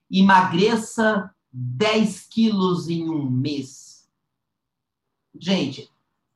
[0.09, 4.07] emagreça 10 quilos em um mês.
[5.33, 5.89] Gente,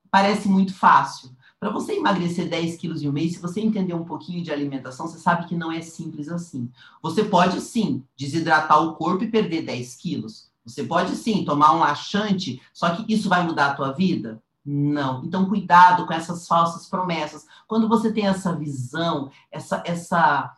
[0.10, 1.36] parece muito fácil.
[1.60, 5.08] Para você emagrecer 10 quilos em um mês, se você entender um pouquinho de alimentação,
[5.08, 6.70] você sabe que não é simples assim.
[7.01, 10.51] Você pode sim desidratar o corpo e perder 10 quilos.
[10.64, 14.41] Você pode sim tomar um laxante, só que isso vai mudar a tua vida?
[14.64, 15.24] Não.
[15.26, 17.47] Então, cuidado com essas falsas promessas.
[17.68, 20.58] Quando você tem essa visão, essa, essa,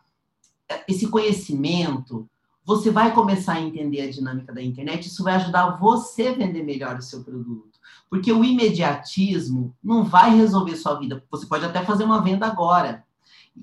[0.88, 2.28] esse conhecimento,
[2.64, 5.06] você vai começar a entender a dinâmica da internet.
[5.06, 7.69] Isso vai ajudar você a vender melhor o seu produto.
[8.10, 11.24] Porque o imediatismo não vai resolver sua vida.
[11.30, 13.04] Você pode até fazer uma venda agora.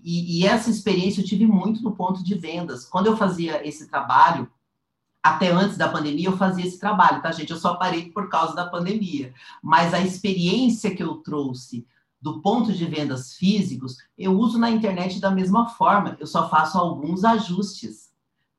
[0.04, 2.86] E, e, essa experiência eu tive muito no ponto de vendas.
[2.86, 4.50] Quando eu fazia esse trabalho,
[5.22, 7.52] até antes da pandemia, eu fazia esse trabalho, tá, gente?
[7.52, 9.34] Eu só parei por causa da pandemia.
[9.62, 11.86] Mas a experiência que eu trouxe
[12.22, 16.16] do ponto de vendas físicos, eu uso na internet da mesma forma.
[16.20, 18.08] Eu só faço alguns ajustes.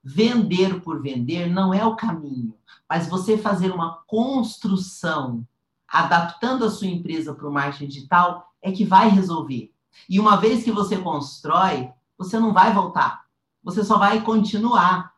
[0.03, 2.55] Vender por vender não é o caminho,
[2.89, 5.45] mas você fazer uma construção
[5.89, 9.73] adaptando a sua empresa para o marketing digital, é que vai resolver.
[10.09, 13.25] E uma vez que você constrói, você não vai voltar.
[13.63, 15.15] Você só vai continuar.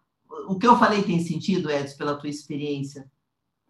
[0.48, 3.10] O que eu falei tem sentido, Edson, pela tua experiência?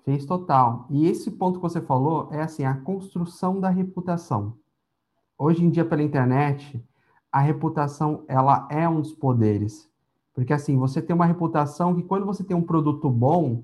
[0.05, 0.87] Fez total.
[0.91, 4.57] E esse ponto que você falou é assim, a construção da reputação.
[5.39, 6.83] Hoje em dia, pela internet,
[7.31, 9.89] a reputação ela é um dos poderes.
[10.35, 13.63] Porque assim, você tem uma reputação que quando você tem um produto bom,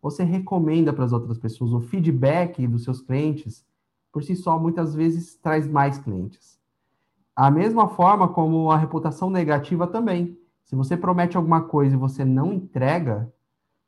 [0.00, 1.72] você recomenda para as outras pessoas.
[1.72, 3.64] O feedback dos seus clientes,
[4.12, 6.58] por si só, muitas vezes traz mais clientes.
[7.34, 10.38] A mesma forma como a reputação negativa também.
[10.64, 13.32] Se você promete alguma coisa e você não entrega,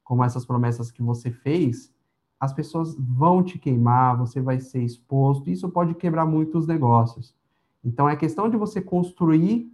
[0.02, 1.92] como essas promessas que você fez,
[2.38, 7.34] as pessoas vão te queimar, você vai ser exposto, isso pode quebrar muitos negócios.
[7.84, 9.70] Então, é questão de você construir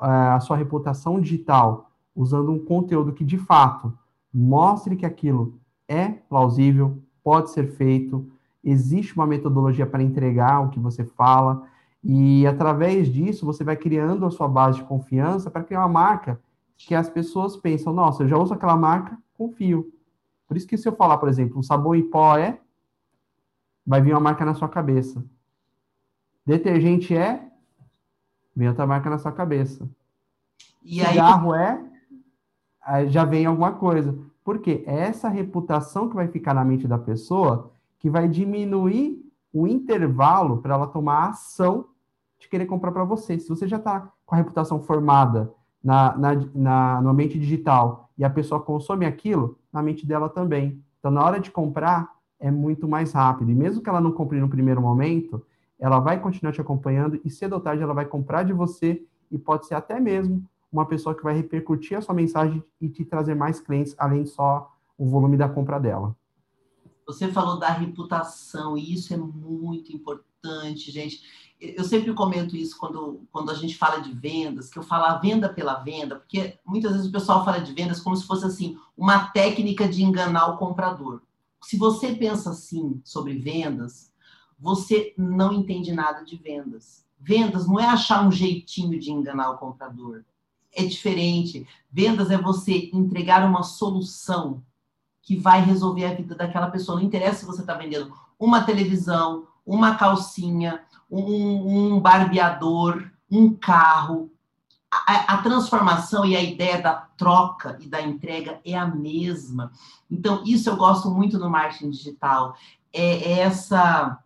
[0.00, 3.96] uh, a sua reputação digital usando um conteúdo que, de fato,
[4.32, 5.58] mostre que aquilo
[5.88, 8.30] é plausível, pode ser feito,
[8.64, 11.66] existe uma metodologia para entregar o que você fala,
[12.02, 16.40] e através disso você vai criando a sua base de confiança para criar uma marca
[16.76, 19.92] que as pessoas pensam, nossa, eu já uso aquela marca, confio.
[20.48, 22.58] Por isso que se eu falar, por exemplo, um sabão em pó é,
[23.86, 25.24] vai vir uma marca na sua cabeça.
[26.44, 27.48] Detergente é,
[28.54, 29.88] vem outra marca na sua cabeça.
[30.82, 31.62] E Cigarro aí...
[31.62, 31.91] é,
[33.08, 34.16] já vem alguma coisa.
[34.44, 34.82] Por quê?
[34.86, 40.58] É essa reputação que vai ficar na mente da pessoa que vai diminuir o intervalo
[40.58, 41.86] para ela tomar ação
[42.38, 43.38] de querer comprar para você.
[43.38, 45.52] Se você já está com a reputação formada
[45.82, 50.82] na, na, na, no ambiente digital e a pessoa consome aquilo, na mente dela também.
[50.98, 52.10] Então, na hora de comprar,
[52.40, 53.50] é muito mais rápido.
[53.50, 55.44] E mesmo que ela não compre no primeiro momento,
[55.78, 59.38] ela vai continuar te acompanhando e cedo ou tarde ela vai comprar de você e
[59.38, 63.34] pode ser até mesmo uma pessoa que vai repercutir a sua mensagem e te trazer
[63.34, 66.16] mais clientes, além de só o volume da compra dela.
[67.06, 71.22] Você falou da reputação, e isso é muito importante, gente.
[71.60, 75.18] Eu sempre comento isso quando, quando a gente fala de vendas, que eu falo a
[75.18, 78.78] venda pela venda, porque muitas vezes o pessoal fala de vendas como se fosse assim,
[78.96, 81.20] uma técnica de enganar o comprador.
[81.62, 84.10] Se você pensa assim sobre vendas,
[84.58, 87.04] você não entende nada de vendas.
[87.20, 90.24] Vendas não é achar um jeitinho de enganar o comprador
[90.74, 91.66] é diferente.
[91.90, 94.62] Vendas é você entregar uma solução
[95.22, 96.98] que vai resolver a vida daquela pessoa.
[96.98, 104.30] Não interessa se você está vendendo uma televisão, uma calcinha, um, um barbeador, um carro.
[104.90, 109.72] A, a, transformação e a ideia da troca e da entrega é a mesma.
[110.10, 112.54] Então, isso eu gosto muito no marketing digital.
[112.92, 114.18] É, é essa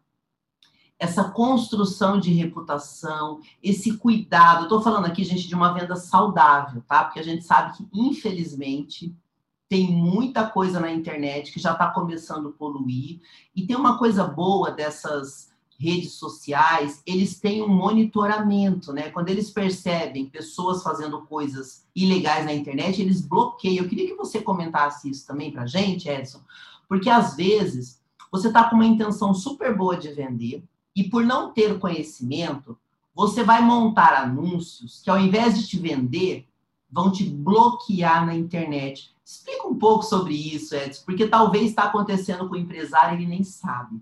[0.98, 4.64] essa construção de reputação, esse cuidado.
[4.64, 7.04] Estou falando aqui, gente, de uma venda saudável, tá?
[7.04, 9.14] Porque a gente sabe que, infelizmente,
[9.68, 13.20] tem muita coisa na internet que já está começando a poluir.
[13.54, 19.10] E tem uma coisa boa dessas redes sociais, eles têm um monitoramento, né?
[19.10, 23.84] Quando eles percebem pessoas fazendo coisas ilegais na internet, eles bloqueiam.
[23.84, 26.40] Eu queria que você comentasse isso também para gente, Edson,
[26.88, 28.00] porque às vezes
[28.32, 30.64] você está com uma intenção super boa de vender,
[30.96, 32.78] e por não ter conhecimento,
[33.14, 36.48] você vai montar anúncios que, ao invés de te vender,
[36.90, 39.14] vão te bloquear na internet.
[39.24, 43.28] Explica um pouco sobre isso, Edson, porque talvez está acontecendo com o empresário e ele
[43.28, 44.00] nem sabe.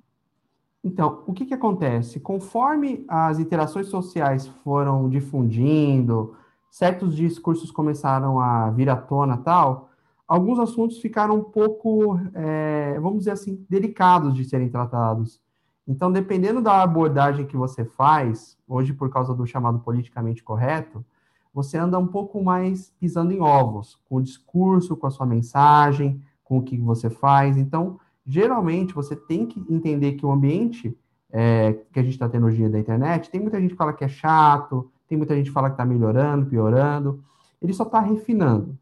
[0.84, 2.20] Então, o que, que acontece?
[2.20, 6.36] Conforme as interações sociais foram difundindo,
[6.70, 9.88] certos discursos começaram a vir à tona tal,
[10.28, 15.40] alguns assuntos ficaram um pouco, é, vamos dizer assim, delicados de serem tratados.
[15.86, 21.04] Então, dependendo da abordagem que você faz, hoje por causa do chamado politicamente correto,
[21.52, 26.20] você anda um pouco mais pisando em ovos, com o discurso, com a sua mensagem,
[26.42, 27.56] com o que você faz.
[27.56, 30.96] Então, geralmente, você tem que entender que o ambiente
[31.30, 33.92] é, que a gente está tendo hoje dia da internet, tem muita gente que fala
[33.92, 37.24] que é chato, tem muita gente que fala que está melhorando, piorando.
[37.60, 38.78] Ele só está refinando.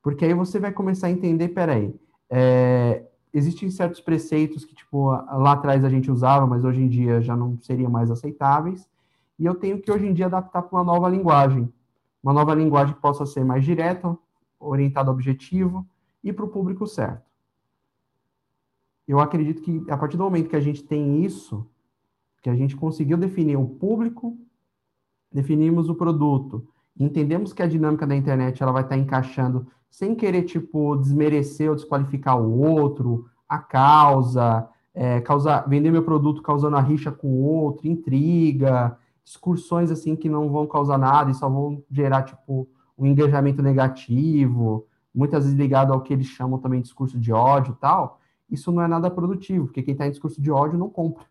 [0.00, 1.94] Porque aí você vai começar a entender, peraí,
[2.30, 7.20] é, existem certos preceitos que, tipo, lá atrás a gente usava, mas hoje em dia
[7.20, 8.88] já não seriam mais aceitáveis.
[9.38, 11.72] E eu tenho que, hoje em dia, adaptar para uma nova linguagem.
[12.22, 14.16] Uma nova linguagem que possa ser mais direta,
[14.60, 15.86] orientada ao objetivo
[16.22, 17.24] e para o público certo.
[19.08, 21.66] Eu acredito que, a partir do momento que a gente tem isso,
[22.40, 24.38] que a gente conseguiu definir o público,
[25.32, 26.68] definimos o produto,
[26.98, 31.76] entendemos que a dinâmica da internet ela vai estar encaixando sem querer, tipo, desmerecer ou
[31.76, 37.42] desqualificar o outro, a causa, é, causar, vender meu produto causando a rixa com o
[37.42, 42.66] outro, intriga, discussões assim que não vão causar nada e só vão gerar, tipo,
[42.96, 47.72] um engajamento negativo, muitas vezes ligado ao que eles chamam também de discurso de ódio
[47.72, 48.18] e tal,
[48.50, 51.26] isso não é nada produtivo, porque quem está em discurso de ódio não compra.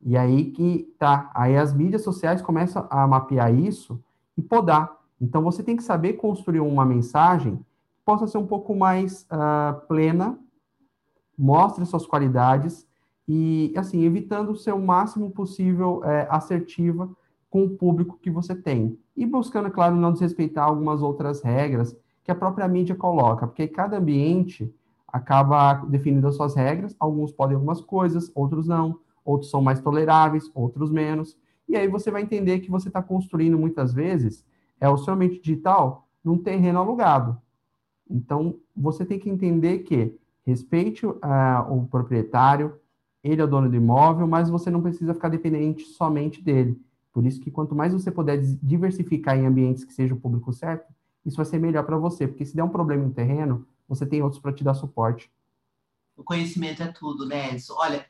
[0.00, 4.02] E aí que tá, aí as mídias sociais começam a mapear isso
[4.38, 4.95] e podar.
[5.20, 9.86] Então, você tem que saber construir uma mensagem que possa ser um pouco mais uh,
[9.86, 10.38] plena,
[11.36, 12.86] mostre suas qualidades
[13.28, 17.10] e, assim, evitando ser o máximo possível é, assertiva
[17.50, 18.98] com o público que você tem.
[19.16, 23.98] E buscando, claro, não desrespeitar algumas outras regras que a própria mídia coloca, porque cada
[23.98, 24.72] ambiente
[25.08, 30.50] acaba definindo as suas regras, alguns podem algumas coisas, outros não, outros são mais toleráveis,
[30.54, 31.36] outros menos,
[31.68, 34.44] e aí você vai entender que você está construindo muitas vezes
[34.80, 37.40] é o seu ambiente digital num terreno alugado.
[38.08, 41.20] Então, você tem que entender que respeite uh,
[41.70, 42.78] o proprietário,
[43.22, 46.80] ele é o dono do imóvel, mas você não precisa ficar dependente somente dele.
[47.12, 50.92] Por isso que quanto mais você puder diversificar em ambientes que seja o público certo,
[51.24, 54.22] isso vai ser melhor para você, porque se der um problema no terreno, você tem
[54.22, 55.30] outros para te dar suporte.
[56.16, 57.56] O conhecimento é tudo, né?
[57.70, 58.06] Olha,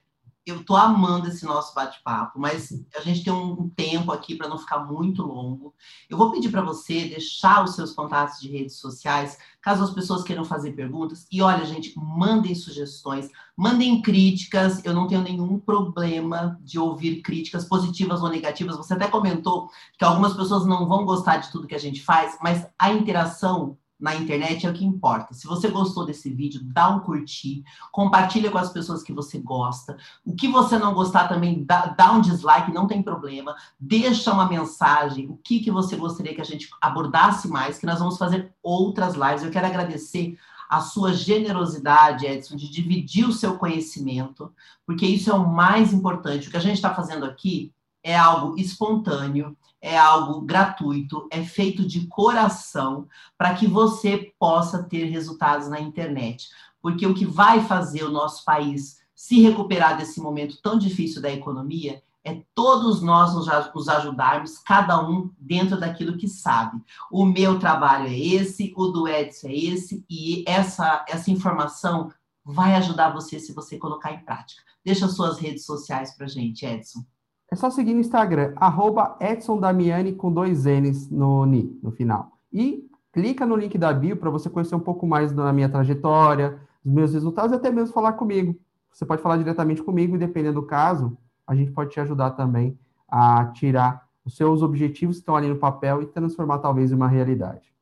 [0.47, 4.57] eu tô amando esse nosso bate-papo, mas a gente tem um tempo aqui para não
[4.57, 5.75] ficar muito longo.
[6.09, 10.23] Eu vou pedir para você deixar os seus contatos de redes sociais, caso as pessoas
[10.23, 11.27] queiram fazer perguntas.
[11.33, 14.85] E olha, gente, mandem sugestões, mandem críticas.
[14.85, 18.77] Eu não tenho nenhum problema de ouvir críticas positivas ou negativas.
[18.77, 19.69] Você até comentou
[19.99, 23.77] que algumas pessoas não vão gostar de tudo que a gente faz, mas a interação
[23.99, 25.33] na internet é o que importa.
[25.33, 29.97] Se você gostou desse vídeo, dá um curtir, compartilha com as pessoas que você gosta.
[30.25, 33.57] O que você não gostar também, dá, dá um dislike, não tem problema.
[33.81, 37.99] Deixa uma mensagem, o que, que você gostaria que a gente abordasse mais, que nós
[37.99, 39.43] vamos fazer outras lives.
[39.43, 40.39] Eu quero agradecer
[40.69, 44.53] a sua generosidade, Edson, de dividir o seu conhecimento,
[44.85, 46.49] porque isso é o mais importante.
[46.49, 47.73] O que a gente está fazendo aqui
[48.03, 49.57] é algo espontâneo,
[49.87, 53.07] é algo gratuito, é feito de coração
[53.39, 56.49] para que você possa ter resultados na internet.
[56.83, 61.31] Porque o que vai fazer o nosso país se recuperar desse momento tão difícil da
[61.31, 66.83] economia é todos nós nos ajudarmos, cada um dentro daquilo que sabe.
[67.09, 72.13] O meu trabalho é esse, o do Edson é esse, e essa, essa informação
[72.45, 74.61] vai ajudar você se você colocar em prática.
[74.85, 77.05] Deixa suas redes sociais para gente, Edson.
[77.51, 82.33] É só seguir no Instagram, arroba Edson Damiani com dois N's no, ni, no final.
[82.53, 86.59] E clica no link da bio para você conhecer um pouco mais da minha trajetória,
[86.85, 88.59] dos meus resultados e até mesmo falar comigo.
[88.93, 91.17] Você pode falar diretamente comigo e, dependendo do caso,
[91.47, 92.79] a gente pode te ajudar também
[93.09, 97.09] a tirar os seus objetivos que estão ali no papel e transformar talvez em uma
[97.09, 97.73] realidade.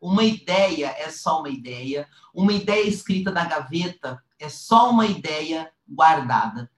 [0.00, 5.70] Uma ideia é só uma ideia, uma ideia escrita na gaveta é só uma ideia
[5.88, 6.70] guardada.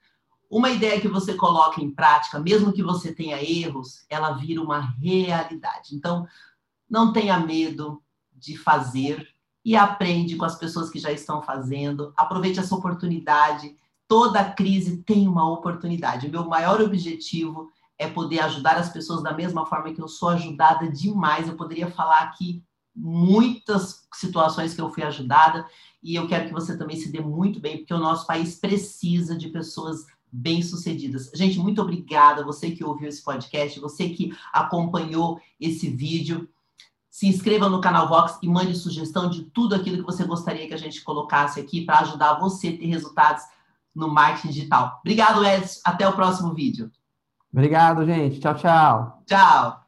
[0.48, 4.80] Uma ideia que você coloca em prática, mesmo que você tenha erros, ela vira uma
[4.80, 5.94] realidade.
[5.94, 6.26] Então,
[6.88, 8.00] não tenha medo
[8.32, 9.26] de fazer
[9.64, 12.12] e aprende com as pessoas que já estão fazendo.
[12.16, 13.76] Aproveite essa oportunidade.
[14.06, 16.28] Toda crise tem uma oportunidade.
[16.28, 17.68] O meu maior objetivo
[17.98, 21.48] é poder ajudar as pessoas da mesma forma que eu sou ajudada demais.
[21.48, 22.62] Eu poderia falar aqui
[22.94, 25.66] muitas situações que eu fui ajudada
[26.02, 29.36] e eu quero que você também se dê muito bem, porque o nosso país precisa
[29.36, 31.30] de pessoas bem-sucedidas.
[31.34, 36.48] Gente, muito obrigada, você que ouviu esse podcast, você que acompanhou esse vídeo.
[37.08, 40.74] Se inscreva no canal Vox e mande sugestão de tudo aquilo que você gostaria que
[40.74, 43.42] a gente colocasse aqui para ajudar você a ter resultados
[43.94, 44.98] no marketing digital.
[45.00, 45.80] Obrigado, Edson.
[45.82, 46.92] Até o próximo vídeo.
[47.50, 48.38] Obrigado, gente.
[48.38, 49.22] Tchau, tchau.
[49.24, 49.82] Tchau.